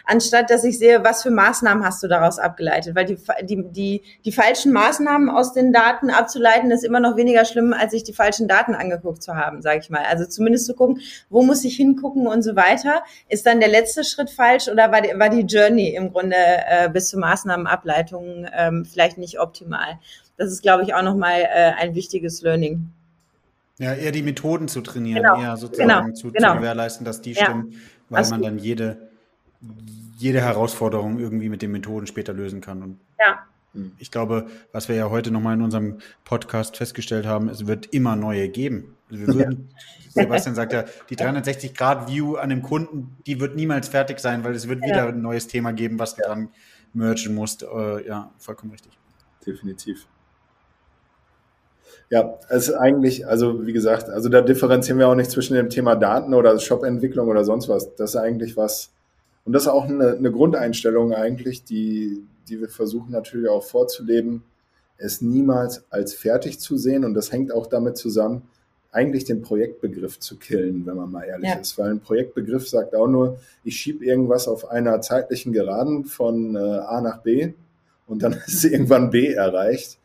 [0.07, 2.95] anstatt dass ich sehe, was für Maßnahmen hast du daraus abgeleitet.
[2.95, 7.45] Weil die, die, die, die falschen Maßnahmen aus den Daten abzuleiten, ist immer noch weniger
[7.45, 10.05] schlimm, als sich die falschen Daten angeguckt zu haben, sage ich mal.
[10.09, 13.03] Also zumindest zu gucken, wo muss ich hingucken und so weiter.
[13.29, 17.09] Ist dann der letzte Schritt falsch oder war, war die Journey im Grunde äh, bis
[17.09, 19.99] zur Maßnahmenableitung ähm, vielleicht nicht optimal.
[20.37, 22.91] Das ist, glaube ich, auch nochmal äh, ein wichtiges Learning.
[23.79, 25.41] Ja, eher die Methoden zu trainieren, genau.
[25.41, 26.15] eher sozusagen genau.
[26.15, 26.53] Zu, genau.
[26.53, 27.45] zu, gewährleisten, dass die ja.
[27.45, 28.97] stimmen, weil also, man dann jede,
[30.17, 32.83] jede Herausforderung irgendwie mit den Methoden später lösen kann.
[32.83, 33.39] Und ja.
[33.99, 38.17] ich glaube, was wir ja heute nochmal in unserem Podcast festgestellt haben, es wird immer
[38.17, 38.96] neue geben.
[39.11, 39.69] Also wir würden,
[40.11, 44.69] Sebastian sagt ja, die 360-Grad-View an dem Kunden, die wird niemals fertig sein, weil es
[44.69, 45.07] wird wieder ja.
[45.09, 46.29] ein neues Thema geben, was du ja.
[46.29, 46.49] dran
[46.93, 47.63] mergen musst.
[47.63, 48.99] Äh, ja, vollkommen richtig.
[49.47, 50.07] Definitiv.
[52.09, 55.71] Ja, es ist eigentlich, also wie gesagt, also da differenzieren wir auch nicht zwischen dem
[55.71, 57.95] Thema Daten oder Shop-Entwicklung oder sonst was.
[57.97, 58.91] Das ist eigentlich was,
[59.45, 64.45] und das ist auch eine, eine Grundeinstellung eigentlich, die, die wir versuchen natürlich auch vorzuleben,
[64.99, 67.05] es niemals als fertig zu sehen.
[67.05, 68.43] Und das hängt auch damit zusammen,
[68.97, 71.57] eigentlich den Projektbegriff zu killen, wenn man mal ehrlich ja.
[71.57, 71.77] ist.
[71.77, 76.59] Weil ein Projektbegriff sagt auch nur, ich schiebe irgendwas auf einer zeitlichen Geraden von äh,
[76.59, 77.53] A nach B
[78.07, 79.99] und dann ist irgendwann B erreicht.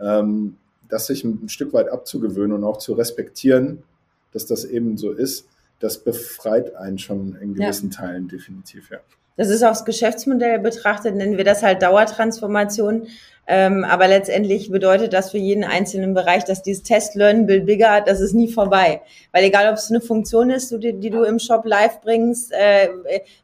[0.00, 0.56] Ähm,
[0.88, 3.82] das sich ein, ein Stück weit abzugewöhnen und auch zu respektieren,
[4.32, 5.48] dass das eben so ist,
[5.80, 7.98] das befreit einen schon in gewissen ja.
[7.98, 8.98] Teilen definitiv, ja.
[9.36, 13.08] Das ist auch das Geschäftsmodell betrachtet, nennen wir das halt Dauertransformation.
[13.48, 18.00] Ähm, aber letztendlich bedeutet das für jeden einzelnen Bereich, dass dieses Test, Learn, Build Bigger,
[18.00, 19.02] das ist nie vorbei.
[19.30, 22.88] Weil egal, ob es eine Funktion ist, die, die du im Shop live bringst, äh,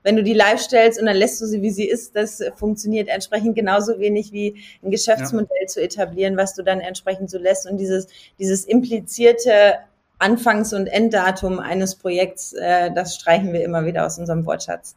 [0.02, 3.08] wenn du die live stellst und dann lässt du sie, wie sie ist, das funktioniert
[3.08, 5.66] entsprechend genauso wenig wie ein Geschäftsmodell ja.
[5.68, 7.70] zu etablieren, was du dann entsprechend so lässt.
[7.70, 8.08] Und dieses,
[8.40, 9.74] dieses implizierte
[10.18, 14.96] Anfangs- und Enddatum eines Projekts, äh, das streichen wir immer wieder aus unserem Wortschatz.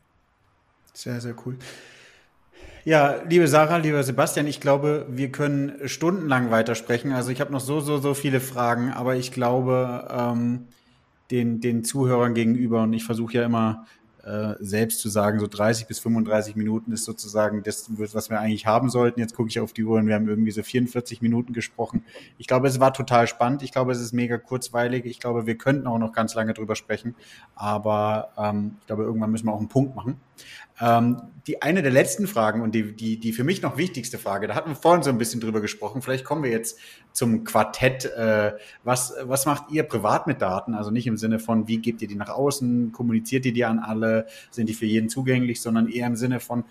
[0.95, 1.57] Sehr, sehr cool.
[2.85, 7.11] Ja, liebe Sarah, lieber Sebastian, ich glaube, wir können stundenlang weitersprechen.
[7.11, 10.67] Also ich habe noch so, so, so viele Fragen, aber ich glaube, ähm,
[11.31, 13.85] den, den Zuhörern gegenüber, und ich versuche ja immer
[14.25, 18.65] äh, selbst zu sagen, so 30 bis 35 Minuten ist sozusagen das, was wir eigentlich
[18.65, 19.19] haben sollten.
[19.19, 22.03] Jetzt gucke ich auf die Uhr und wir haben irgendwie so 44 Minuten gesprochen.
[22.39, 23.61] Ich glaube, es war total spannend.
[23.61, 25.05] Ich glaube, es ist mega kurzweilig.
[25.05, 27.15] Ich glaube, wir könnten auch noch ganz lange drüber sprechen.
[27.53, 30.19] Aber ähm, ich glaube, irgendwann müssen wir auch einen Punkt machen.
[30.80, 34.47] Ähm, die eine der letzten Fragen und die, die, die für mich noch wichtigste Frage,
[34.47, 36.80] da hatten wir vorhin so ein bisschen drüber gesprochen, vielleicht kommen wir jetzt
[37.11, 38.05] zum Quartett.
[38.05, 38.53] Äh,
[38.84, 40.73] was, was macht ihr privat mit Daten?
[40.73, 43.80] Also nicht im Sinne von, wie gebt ihr die nach außen, kommuniziert ihr die an
[43.80, 46.65] alle, sind die für jeden zugänglich, sondern eher im Sinne von,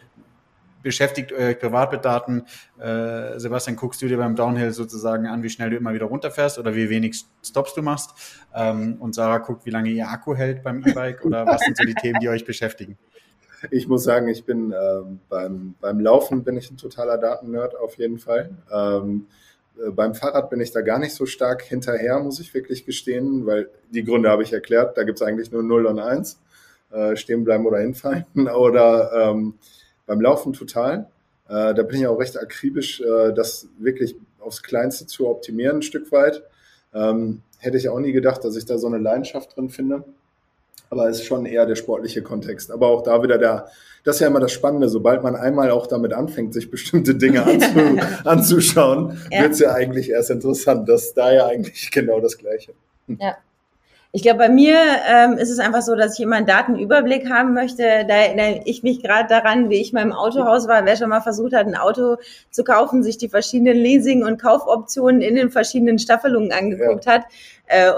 [0.82, 2.44] beschäftigt euch privat mit Daten.
[2.78, 6.58] Äh, Sebastian, guckst du dir beim Downhill sozusagen an, wie schnell du immer wieder runterfährst
[6.58, 8.10] oder wie wenig Stops du machst?
[8.54, 11.84] Ähm, und Sarah guckt, wie lange ihr Akku hält beim E-Bike oder was sind so
[11.84, 12.98] die Themen, die euch beschäftigen?
[13.70, 17.98] Ich muss sagen, ich bin ähm, beim, beim Laufen bin ich ein totaler Datennerd auf
[17.98, 18.50] jeden Fall.
[18.72, 19.26] Ähm,
[19.76, 23.46] Äh, beim Fahrrad bin ich da gar nicht so stark hinterher, muss ich wirklich gestehen,
[23.46, 24.96] weil die Gründe habe ich erklärt.
[24.96, 26.40] Da gibt es eigentlich nur 0 und 1.
[26.92, 28.24] Äh, stehen bleiben oder hinfallen.
[28.54, 29.54] Oder ähm,
[30.06, 31.08] beim Laufen total.
[31.48, 35.82] Äh, da bin ich auch recht akribisch, äh, das wirklich aufs Kleinste zu optimieren, ein
[35.82, 36.44] Stück weit.
[36.92, 40.04] Ähm, hätte ich auch nie gedacht, dass ich da so eine Leidenschaft drin finde.
[40.94, 42.70] Aber ist schon eher der sportliche Kontext.
[42.70, 43.66] Aber auch da wieder der,
[44.04, 47.42] das ist ja immer das Spannende, sobald man einmal auch damit anfängt, sich bestimmte Dinge
[47.46, 49.42] anzu, anzuschauen, ja.
[49.42, 50.88] wird es ja eigentlich erst interessant.
[50.88, 52.74] Das ist da ja eigentlich genau das Gleiche.
[53.08, 53.36] Ja.
[54.16, 54.76] Ich glaube, bei mir
[55.08, 57.82] ähm, ist es einfach so, dass ich immer einen Datenüberblick haben möchte.
[57.82, 60.84] Da erinnere ich mich gerade daran, wie ich mal im Autohaus war.
[60.84, 62.18] Wer schon mal versucht hat, ein Auto
[62.52, 67.14] zu kaufen, sich die verschiedenen Leasing- und Kaufoptionen in den verschiedenen Staffelungen angeguckt ja.
[67.14, 67.22] hat,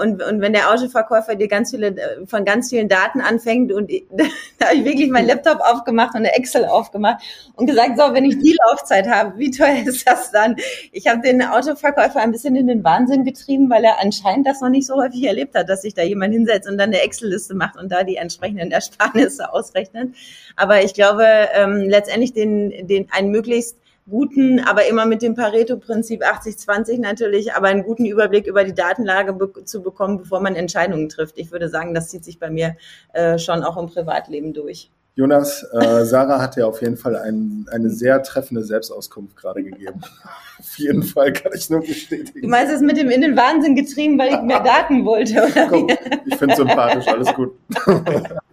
[0.01, 3.91] und, und wenn der Autoverkäufer dir ganz viele, äh, von ganz vielen Daten anfängt und
[4.57, 7.21] da habe ich wirklich meinen Laptop aufgemacht und eine Excel aufgemacht
[7.55, 10.55] und gesagt, so, wenn ich die Laufzeit habe, wie teuer ist das dann?
[10.93, 14.69] Ich habe den Autoverkäufer ein bisschen in den Wahnsinn getrieben, weil er anscheinend das noch
[14.69, 17.77] nicht so häufig erlebt hat, dass sich da jemand hinsetzt und dann eine Excel-Liste macht
[17.77, 20.15] und da die entsprechenden Ersparnisse ausrechnet.
[20.55, 23.77] Aber ich glaube, ähm, letztendlich den, den einen möglichst
[24.09, 29.33] guten, aber immer mit dem Pareto-Prinzip 80-20 natürlich, aber einen guten Überblick über die Datenlage
[29.33, 31.37] be zu bekommen, bevor man Entscheidungen trifft.
[31.37, 32.75] Ich würde sagen, das zieht sich bei mir
[33.13, 34.89] äh, schon auch im Privatleben durch.
[35.17, 39.99] Jonas, äh, Sarah hat ja auf jeden Fall ein, eine sehr treffende Selbstauskunft gerade gegeben.
[40.59, 42.41] auf jeden Fall kann ich nur bestätigen.
[42.43, 45.67] Du meinst es mit dem in den Wahnsinn getrieben, weil ich mehr Daten wollte, oder?
[45.69, 45.89] Komm,
[46.23, 47.57] ich finde es sympathisch, alles gut.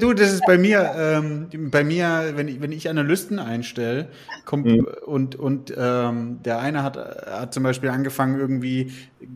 [0.00, 4.08] du, das ist bei mir, ähm, bei mir, wenn ich, wenn ich Analysten einstelle,
[4.44, 4.86] kommt mhm.
[5.06, 8.92] und, und ähm, der eine hat, hat zum Beispiel angefangen, irgendwie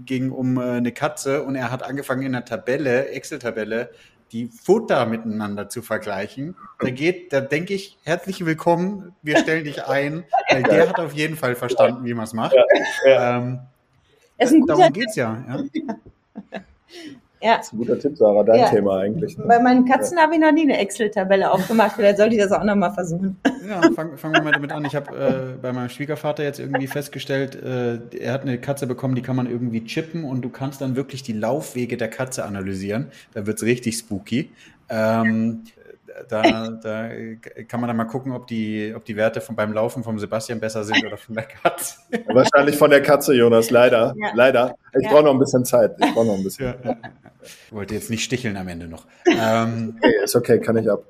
[0.06, 3.90] ging um äh, eine Katze und er hat angefangen in einer Tabelle, Excel-Tabelle,
[4.32, 6.56] die Futter miteinander zu vergleichen.
[6.80, 11.12] Da geht, da denke ich, herzlich willkommen, wir stellen dich ein, weil der hat auf
[11.12, 12.54] jeden Fall verstanden, wie man es macht.
[12.54, 13.38] Ja, ja.
[13.38, 15.44] Ähm, darum geht's ja.
[15.48, 16.60] ja.
[17.42, 17.56] Ja.
[17.56, 18.68] Das ist ein guter Tipp, Sarah, dein ja.
[18.68, 19.36] Thema eigentlich.
[19.36, 19.44] Ne?
[19.46, 20.24] Bei meinen Katzen ja.
[20.24, 21.92] habe ich noch nie eine Excel-Tabelle aufgemacht.
[21.96, 23.36] Vielleicht sollte ich das auch nochmal versuchen.
[23.68, 24.84] Ja, fangen fang wir mal damit an.
[24.84, 29.14] Ich habe äh, bei meinem Schwiegervater jetzt irgendwie festgestellt, äh, er hat eine Katze bekommen,
[29.14, 33.08] die kann man irgendwie chippen und du kannst dann wirklich die Laufwege der Katze analysieren.
[33.34, 34.50] Da wird's richtig spooky.
[34.88, 35.62] Ähm,
[36.28, 37.10] da, da
[37.68, 40.60] kann man dann mal gucken, ob die, ob die Werte von, beim Laufen vom Sebastian
[40.60, 41.96] besser sind oder von der Katze.
[42.26, 44.14] Wahrscheinlich von der Katze, Jonas, leider.
[44.16, 44.30] Ja.
[44.34, 44.76] Leider.
[44.98, 45.10] Ich ja.
[45.10, 45.96] brauche noch ein bisschen Zeit.
[45.98, 46.74] Ich brauche noch ein bisschen.
[46.84, 46.96] Ja,
[47.42, 49.06] Ich wollte jetzt nicht sticheln am Ende noch.
[49.26, 51.04] Ähm, okay, ist okay, kann ich ab.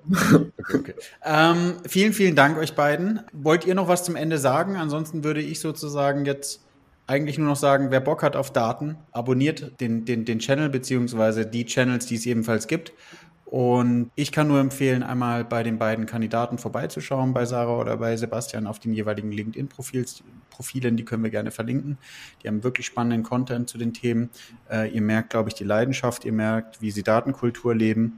[0.58, 0.94] Okay, okay.
[1.24, 3.20] Ähm, vielen, vielen Dank euch beiden.
[3.32, 4.76] Wollt ihr noch was zum Ende sagen?
[4.76, 6.60] Ansonsten würde ich sozusagen jetzt
[7.06, 11.44] eigentlich nur noch sagen, wer Bock hat auf Daten, abonniert den, den, den Channel beziehungsweise
[11.44, 12.92] die Channels, die es ebenfalls gibt.
[13.52, 18.16] Und ich kann nur empfehlen, einmal bei den beiden Kandidaten vorbeizuschauen, bei Sarah oder bei
[18.16, 20.96] Sebastian auf den jeweiligen LinkedIn-Profilen.
[20.96, 21.98] Die können wir gerne verlinken.
[22.42, 24.30] Die haben wirklich spannenden Content zu den Themen.
[24.70, 26.24] Äh, ihr merkt, glaube ich, die Leidenschaft.
[26.24, 28.16] Ihr merkt, wie sie Datenkultur leben.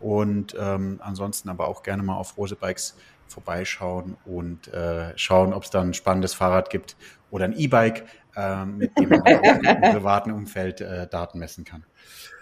[0.00, 2.96] Und ähm, ansonsten aber auch gerne mal auf Rose Bikes
[3.28, 6.96] vorbeischauen und äh, schauen, ob es da ein spannendes Fahrrad gibt
[7.30, 11.84] oder ein E-Bike, äh, mit dem man im privaten Umfeld äh, Daten messen kann.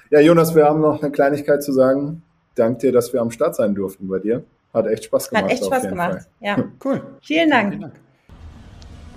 [0.09, 2.23] Ja, Jonas, wir haben noch eine Kleinigkeit zu sagen
[2.55, 4.45] danke dir, dass wir am Start sein durften bei dir.
[4.73, 5.45] Hat echt Spaß gemacht.
[5.45, 6.13] Hat echt Spaß gemacht.
[6.13, 6.27] Fall.
[6.41, 6.57] Ja.
[6.85, 7.03] Cool.
[7.23, 7.71] Vielen Dank.
[7.71, 7.95] Vielen Dank.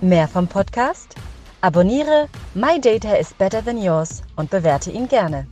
[0.00, 1.14] Mehr vom Podcast?
[1.60, 5.46] Abonniere My Data is Better Than Yours und bewerte ihn gerne.